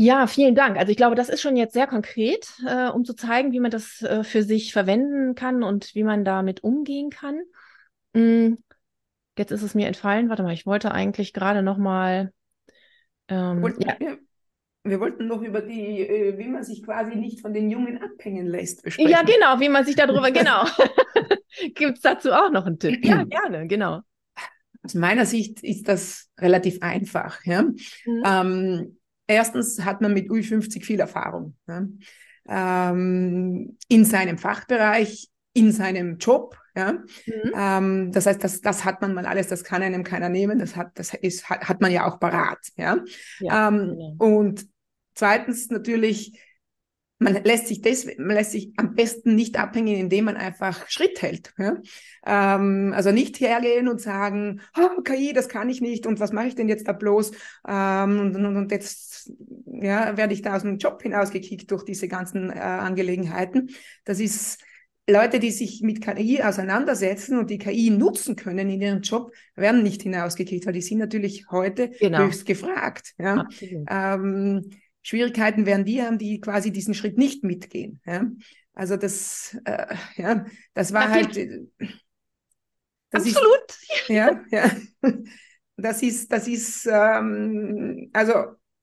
Ja, 0.02 0.26
vielen 0.26 0.54
Dank. 0.54 0.78
Also 0.78 0.90
ich 0.90 0.96
glaube, 0.96 1.14
das 1.14 1.28
ist 1.28 1.42
schon 1.42 1.58
jetzt 1.58 1.74
sehr 1.74 1.86
konkret, 1.86 2.50
äh, 2.66 2.88
um 2.88 3.04
zu 3.04 3.12
zeigen, 3.12 3.52
wie 3.52 3.60
man 3.60 3.70
das 3.70 4.00
äh, 4.00 4.24
für 4.24 4.42
sich 4.42 4.72
verwenden 4.72 5.34
kann 5.34 5.62
und 5.62 5.94
wie 5.94 6.04
man 6.04 6.24
damit 6.24 6.64
umgehen 6.64 7.10
kann. 7.10 7.42
Mm, 8.14 8.54
jetzt 9.36 9.50
ist 9.50 9.60
es 9.60 9.74
mir 9.74 9.88
entfallen. 9.88 10.30
Warte 10.30 10.42
mal, 10.42 10.54
ich 10.54 10.64
wollte 10.64 10.92
eigentlich 10.92 11.34
gerade 11.34 11.62
noch 11.62 11.76
mal. 11.76 12.32
Ähm, 13.28 13.62
ja. 13.78 13.94
wir, 13.98 14.18
wir, 14.84 15.00
wollten 15.00 15.26
noch 15.26 15.42
über 15.42 15.60
die, 15.60 16.00
äh, 16.00 16.38
wie 16.38 16.48
man 16.48 16.64
sich 16.64 16.82
quasi 16.82 17.14
nicht 17.16 17.42
von 17.42 17.52
den 17.52 17.68
Jungen 17.68 18.00
abhängen 18.02 18.46
lässt, 18.46 18.82
besprechen. 18.82 19.10
Ja, 19.10 19.20
genau, 19.20 19.60
wie 19.60 19.68
man 19.68 19.84
sich 19.84 19.96
darüber, 19.96 20.30
genau. 20.30 20.64
Gibt 21.74 21.98
es 21.98 22.00
dazu 22.00 22.32
auch 22.32 22.50
noch 22.50 22.64
einen 22.64 22.78
Tipp? 22.78 23.04
Ja, 23.04 23.24
gerne, 23.24 23.66
genau. 23.66 24.00
Aus 24.82 24.94
meiner 24.94 25.26
Sicht 25.26 25.62
ist 25.62 25.88
das 25.88 26.30
relativ 26.38 26.78
einfach. 26.80 27.44
Ja? 27.44 27.64
Mhm. 27.64 28.22
Ähm, 28.24 28.96
Erstens 29.31 29.85
hat 29.85 30.01
man 30.01 30.12
mit 30.12 30.29
U50 30.29 30.85
viel 30.85 30.99
Erfahrung 30.99 31.55
ja. 31.69 31.87
ähm, 32.49 33.77
in 33.87 34.05
seinem 34.05 34.38
Fachbereich, 34.38 35.29
in 35.53 35.71
seinem 35.71 36.19
Job. 36.19 36.57
Ja. 36.75 36.93
Mhm. 36.93 37.53
Ähm, 37.55 38.12
das 38.12 38.27
heißt, 38.27 38.43
das, 38.43 38.61
das 38.61 38.85
hat 38.85 39.01
man 39.01 39.14
mal 39.14 39.27
alles, 39.27 39.47
das 39.47 39.62
kann 39.62 39.83
einem 39.83 40.03
keiner 40.03 40.29
nehmen, 40.29 40.59
das 40.59 40.75
hat, 40.75 40.99
das 40.99 41.14
ist, 41.14 41.49
hat, 41.49 41.69
hat 41.69 41.81
man 41.81 41.93
ja 41.93 42.07
auch 42.09 42.19
parat. 42.19 42.59
Ja. 42.77 42.99
ja 43.38 43.69
ähm, 43.69 43.97
genau. 43.97 44.14
Und 44.19 44.66
zweitens 45.14 45.71
natürlich 45.71 46.40
man 47.20 47.35
lässt 47.44 47.68
sich 47.68 47.83
das, 47.83 48.06
man 48.16 48.35
lässt 48.35 48.52
sich 48.52 48.72
am 48.76 48.94
besten 48.94 49.35
nicht 49.35 49.59
abhängen, 49.59 49.94
indem 49.94 50.24
man 50.24 50.37
einfach 50.37 50.88
Schritt 50.88 51.20
hält. 51.20 51.52
Ja? 51.59 51.76
Ähm, 52.26 52.92
also 52.96 53.12
nicht 53.12 53.40
hergehen 53.40 53.88
und 53.88 54.00
sagen, 54.00 54.62
oh, 54.76 55.02
KI, 55.02 55.35
das 55.35 55.48
kann 55.48 55.68
ich 55.68 55.83
nicht 55.83 56.06
und 56.06 56.18
was 56.18 56.33
mache 56.33 56.46
ich 56.46 56.54
denn 56.54 56.68
jetzt 56.68 56.88
da 56.88 56.92
bloß? 56.92 57.33
Ähm, 57.68 58.20
und, 58.20 58.37
und, 58.37 58.56
und, 58.56 58.72
jetzt 58.72 59.30
ja, 59.66 60.16
werde 60.16 60.33
ich 60.33 60.40
da 60.40 60.56
aus 60.56 60.62
dem 60.62 60.78
Job 60.78 61.02
hinausgekickt 61.02 61.70
durch 61.70 61.85
diese 61.85 62.09
ganzen 62.09 62.48
äh, 62.48 62.54
Angelegenheiten. 62.59 63.68
Das 64.04 64.18
ist 64.18 64.64
Leute, 65.06 65.40
die 65.40 65.50
sich 65.50 65.83
mit 65.83 66.00
KI 66.00 66.42
auseinandersetzen 66.42 67.38
und 67.38 67.50
die 67.50 67.59
KI 67.59 67.90
nutzen 67.90 68.35
können 68.35 68.70
in 68.70 68.80
ihrem 68.80 69.02
Job, 69.02 69.35
werden 69.56 69.83
nicht 69.83 70.02
hinausgekickt, 70.02 70.64
weil 70.64 70.72
die 70.72 70.80
sind 70.83 70.98
natürlich 70.98 71.50
heute 71.50 71.90
genau. 71.90 72.20
höchst 72.20 72.46
gefragt. 72.46 73.12
Ja? 73.18 73.46
Schwierigkeiten 75.02 75.66
werden 75.66 75.84
die 75.84 76.02
haben, 76.02 76.18
die 76.18 76.40
quasi 76.40 76.70
diesen 76.72 76.94
Schritt 76.94 77.18
nicht 77.18 77.44
mitgehen. 77.44 78.00
Ja? 78.06 78.26
Also 78.74 78.96
das, 78.96 79.56
äh, 79.64 79.94
ja, 80.16 80.44
das 80.74 80.92
war 80.92 81.10
halt. 81.10 81.36
Äh, 81.36 81.66
das 83.10 83.24
Absolut. 83.26 83.64
Ist, 83.68 84.08
ja, 84.08 84.40
ja. 84.50 84.70
Das 85.76 86.02
ist, 86.02 86.30
das 86.30 86.46
ist, 86.46 86.86
ähm, 86.86 88.10
also 88.12 88.34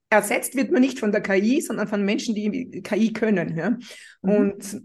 ersetzt 0.10 0.56
wird 0.56 0.72
man 0.72 0.82
nicht 0.82 1.00
von 1.00 1.12
der 1.12 1.22
KI, 1.22 1.62
sondern 1.62 1.88
von 1.88 2.04
Menschen, 2.04 2.36
die 2.36 2.82
KI 2.82 3.14
können. 3.14 3.56
Ja? 3.56 3.78
Mhm. 4.22 4.32
Und 4.32 4.82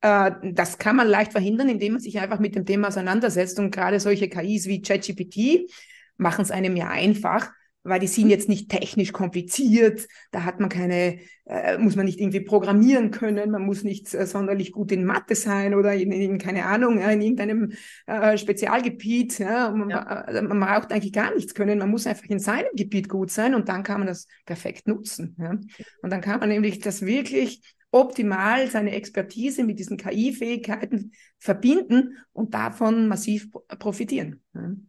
äh, 0.00 0.32
das 0.52 0.78
kann 0.78 0.96
man 0.96 1.08
leicht 1.08 1.32
verhindern, 1.32 1.68
indem 1.68 1.94
man 1.94 2.00
sich 2.00 2.18
einfach 2.18 2.38
mit 2.38 2.54
dem 2.54 2.66
Thema 2.66 2.88
auseinandersetzt. 2.88 3.58
Und 3.58 3.70
gerade 3.70 4.00
solche 4.00 4.28
KIs 4.28 4.66
wie 4.66 4.82
ChatGPT 4.82 5.70
machen 6.16 6.42
es 6.42 6.50
einem 6.50 6.76
ja 6.76 6.88
einfach, 6.88 7.52
weil 7.82 8.00
die 8.00 8.06
sind 8.06 8.28
jetzt 8.28 8.48
nicht 8.48 8.70
technisch 8.70 9.12
kompliziert, 9.12 10.06
da 10.32 10.44
hat 10.44 10.60
man 10.60 10.68
keine, 10.68 11.18
äh, 11.46 11.78
muss 11.78 11.96
man 11.96 12.04
nicht 12.04 12.20
irgendwie 12.20 12.40
programmieren 12.40 13.10
können, 13.10 13.50
man 13.50 13.62
muss 13.62 13.84
nicht 13.84 14.12
äh, 14.14 14.26
sonderlich 14.26 14.72
gut 14.72 14.92
in 14.92 15.04
Mathe 15.04 15.34
sein 15.34 15.74
oder 15.74 15.94
in, 15.94 16.12
in 16.12 16.38
keine 16.38 16.66
Ahnung, 16.66 16.98
ja, 17.00 17.10
in 17.10 17.22
irgendeinem 17.22 17.72
äh, 18.06 18.36
Spezialgebiet. 18.36 19.38
Ja, 19.38 19.70
man, 19.70 19.88
ja. 19.88 20.02
Also 20.02 20.42
man, 20.42 20.60
braucht 20.60 20.92
eigentlich 20.92 21.12
gar 21.12 21.34
nichts 21.34 21.54
können, 21.54 21.78
man 21.78 21.90
muss 21.90 22.06
einfach 22.06 22.26
in 22.26 22.38
seinem 22.38 22.70
Gebiet 22.74 23.08
gut 23.08 23.30
sein 23.30 23.54
und 23.54 23.68
dann 23.68 23.82
kann 23.82 24.00
man 24.00 24.08
das 24.08 24.26
perfekt 24.44 24.86
nutzen. 24.86 25.36
Ja. 25.38 25.58
Und 26.02 26.10
dann 26.10 26.20
kann 26.20 26.40
man 26.40 26.50
nämlich 26.50 26.80
das 26.80 27.02
wirklich 27.02 27.62
optimal 27.92 28.68
seine 28.68 28.92
Expertise 28.92 29.64
mit 29.64 29.78
diesen 29.78 29.96
KI-Fähigkeiten 29.96 31.12
verbinden 31.38 32.18
und 32.32 32.54
davon 32.54 33.08
massiv 33.08 33.48
profitieren. 33.78 34.42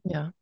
Ja. 0.03 0.33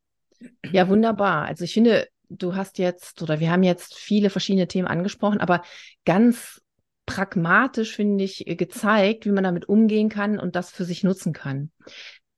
Ja, 0.72 0.88
wunderbar. 0.88 1.46
Also 1.46 1.66
ich 1.66 1.74
finde, 1.74 2.08
du 2.30 2.56
hast 2.56 2.78
jetzt 2.78 3.22
oder 3.22 3.40
wir 3.40 3.52
haben 3.52 3.64
jetzt 3.64 3.96
viele 3.96 4.30
verschiedene 4.30 4.68
Themen 4.68 4.88
angesprochen, 4.88 5.40
aber 5.40 5.64
ganz 6.06 6.62
pragmatisch, 7.06 7.96
finde 7.96 8.24
ich, 8.24 8.46
gezeigt, 8.46 9.26
wie 9.26 9.32
man 9.32 9.44
damit 9.44 9.68
umgehen 9.68 10.10
kann 10.10 10.40
und 10.40 10.56
das 10.56 10.70
für 10.70 10.86
sich 10.86 11.04
nutzen 11.04 11.34
kann. 11.34 11.72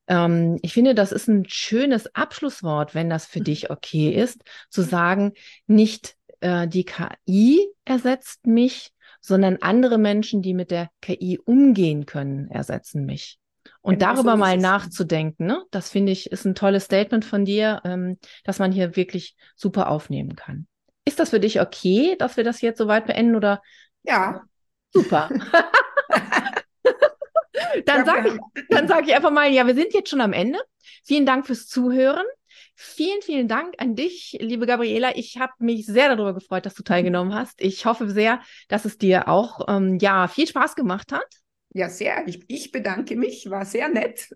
Ähm, 0.07 0.57
ich 0.61 0.73
finde, 0.73 0.95
das 0.95 1.11
ist 1.11 1.27
ein 1.27 1.45
schönes 1.47 2.15
Abschlusswort, 2.15 2.95
wenn 2.95 3.09
das 3.09 3.25
für 3.25 3.39
mhm. 3.39 3.45
dich 3.45 3.69
okay 3.69 4.09
ist, 4.09 4.41
zu 4.69 4.81
sagen, 4.81 5.33
nicht 5.67 6.15
äh, 6.39 6.69
die 6.69 6.85
KI 6.85 7.67
ersetzt 7.83 8.47
mich, 8.47 8.91
sondern 9.19 9.57
andere 9.57 9.97
Menschen, 9.97 10.41
die 10.41 10.53
mit 10.53 10.71
der 10.71 10.89
KI 11.01 11.37
umgehen 11.43 12.05
können, 12.05 12.49
ersetzen 12.49 13.05
mich. 13.05 13.40
Und 13.81 13.99
genau 13.99 14.13
darüber 14.13 14.31
so 14.31 14.37
mal 14.37 14.57
nachzudenken, 14.57 15.45
ne? 15.45 15.63
das 15.71 15.89
finde 15.89 16.11
ich, 16.11 16.31
ist 16.31 16.45
ein 16.45 16.55
tolles 16.55 16.85
Statement 16.85 17.25
von 17.25 17.45
dir, 17.45 17.81
ähm, 17.83 18.17
dass 18.43 18.59
man 18.59 18.71
hier 18.71 18.95
wirklich 18.95 19.35
super 19.55 19.89
aufnehmen 19.89 20.35
kann. 20.35 20.67
Ist 21.05 21.19
das 21.19 21.31
für 21.31 21.39
dich 21.39 21.61
okay, 21.61 22.15
dass 22.17 22.37
wir 22.37 22.43
das 22.43 22.61
jetzt 22.61 22.77
so 22.77 22.87
weit 22.87 23.07
beenden 23.07 23.35
oder? 23.35 23.61
Ja. 24.03 24.43
Super. 24.91 25.29
dann 27.85 28.05
sage 28.05 28.29
ich, 28.29 28.65
dann 28.69 28.87
sage 28.87 29.07
ich 29.07 29.15
einfach 29.15 29.31
mal, 29.31 29.51
ja, 29.51 29.65
wir 29.65 29.75
sind 29.75 29.93
jetzt 29.93 30.09
schon 30.09 30.21
am 30.21 30.33
Ende. 30.33 30.59
Vielen 31.03 31.25
Dank 31.25 31.45
fürs 31.45 31.67
Zuhören. 31.67 32.25
Vielen, 32.75 33.21
vielen 33.21 33.47
Dank 33.47 33.75
an 33.77 33.95
dich, 33.95 34.37
liebe 34.39 34.65
Gabriela. 34.65 35.15
Ich 35.15 35.37
habe 35.37 35.53
mich 35.59 35.85
sehr 35.85 36.09
darüber 36.09 36.33
gefreut, 36.33 36.65
dass 36.65 36.73
du 36.73 36.83
teilgenommen 36.83 37.33
hast. 37.33 37.61
Ich 37.61 37.85
hoffe 37.85 38.09
sehr, 38.09 38.41
dass 38.69 38.85
es 38.85 38.97
dir 38.97 39.27
auch 39.27 39.67
ähm, 39.67 39.99
ja 39.99 40.27
viel 40.27 40.47
Spaß 40.47 40.75
gemacht 40.75 41.11
hat. 41.11 41.27
Ja, 41.73 41.89
sehr. 41.89 42.27
Ich, 42.27 42.43
ich 42.47 42.71
bedanke 42.71 43.15
mich, 43.15 43.49
war 43.49 43.65
sehr 43.65 43.89
nett. 43.89 44.29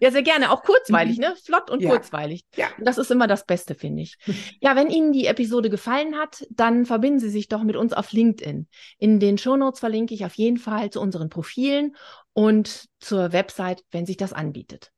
Ja, 0.00 0.10
sehr 0.10 0.22
gerne. 0.22 0.50
Auch 0.50 0.62
kurzweilig, 0.62 1.18
ne? 1.18 1.34
Flott 1.44 1.70
und 1.70 1.82
ja. 1.82 1.90
kurzweilig. 1.90 2.44
Ja. 2.56 2.68
Das 2.78 2.96
ist 2.96 3.10
immer 3.10 3.26
das 3.26 3.44
Beste, 3.44 3.74
finde 3.74 4.02
ich. 4.02 4.16
Ja, 4.62 4.76
wenn 4.76 4.88
Ihnen 4.88 5.12
die 5.12 5.26
Episode 5.26 5.70
gefallen 5.70 6.16
hat, 6.16 6.46
dann 6.50 6.86
verbinden 6.86 7.18
Sie 7.18 7.28
sich 7.28 7.48
doch 7.48 7.62
mit 7.62 7.76
uns 7.76 7.92
auf 7.92 8.12
LinkedIn. 8.12 8.66
In 8.98 9.20
den 9.20 9.38
Shownotes 9.38 9.80
verlinke 9.80 10.14
ich 10.14 10.24
auf 10.24 10.34
jeden 10.34 10.58
Fall 10.58 10.90
zu 10.90 11.00
unseren 11.00 11.28
Profilen 11.28 11.96
und 12.32 12.86
zur 12.98 13.32
Website, 13.32 13.84
wenn 13.90 14.06
sich 14.06 14.16
das 14.16 14.32
anbietet. 14.32 14.92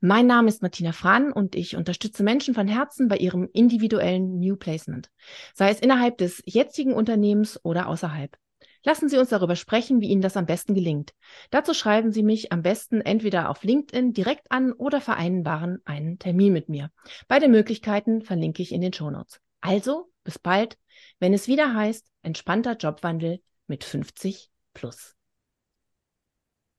Mein 0.00 0.26
Name 0.26 0.48
ist 0.48 0.62
Martina 0.62 0.92
Frahn 0.92 1.32
und 1.32 1.54
ich 1.54 1.76
unterstütze 1.76 2.22
Menschen 2.22 2.54
von 2.54 2.68
Herzen 2.68 3.08
bei 3.08 3.16
ihrem 3.16 3.48
individuellen 3.52 4.38
New 4.38 4.56
Placement, 4.56 5.10
sei 5.54 5.70
es 5.70 5.80
innerhalb 5.80 6.18
des 6.18 6.42
jetzigen 6.46 6.94
Unternehmens 6.94 7.60
oder 7.62 7.88
außerhalb. 7.88 8.36
Lassen 8.86 9.08
Sie 9.08 9.18
uns 9.18 9.30
darüber 9.30 9.56
sprechen, 9.56 10.00
wie 10.00 10.06
Ihnen 10.06 10.22
das 10.22 10.36
am 10.36 10.46
besten 10.46 10.72
gelingt. 10.72 11.12
Dazu 11.50 11.74
schreiben 11.74 12.12
Sie 12.12 12.22
mich 12.22 12.52
am 12.52 12.62
besten 12.62 13.00
entweder 13.00 13.50
auf 13.50 13.64
LinkedIn 13.64 14.12
direkt 14.12 14.52
an 14.52 14.70
oder 14.70 15.00
vereinbaren 15.00 15.80
einen 15.84 16.20
Termin 16.20 16.52
mit 16.52 16.68
mir. 16.68 16.92
Beide 17.26 17.48
Möglichkeiten 17.48 18.22
verlinke 18.22 18.62
ich 18.62 18.70
in 18.70 18.80
den 18.80 18.92
Shownotes. 18.92 19.40
Also, 19.60 20.12
bis 20.22 20.38
bald, 20.38 20.78
wenn 21.18 21.34
es 21.34 21.48
wieder 21.48 21.74
heißt, 21.74 22.06
entspannter 22.22 22.76
Jobwandel 22.76 23.42
mit 23.66 23.82
50 23.82 24.52
plus. 24.72 25.15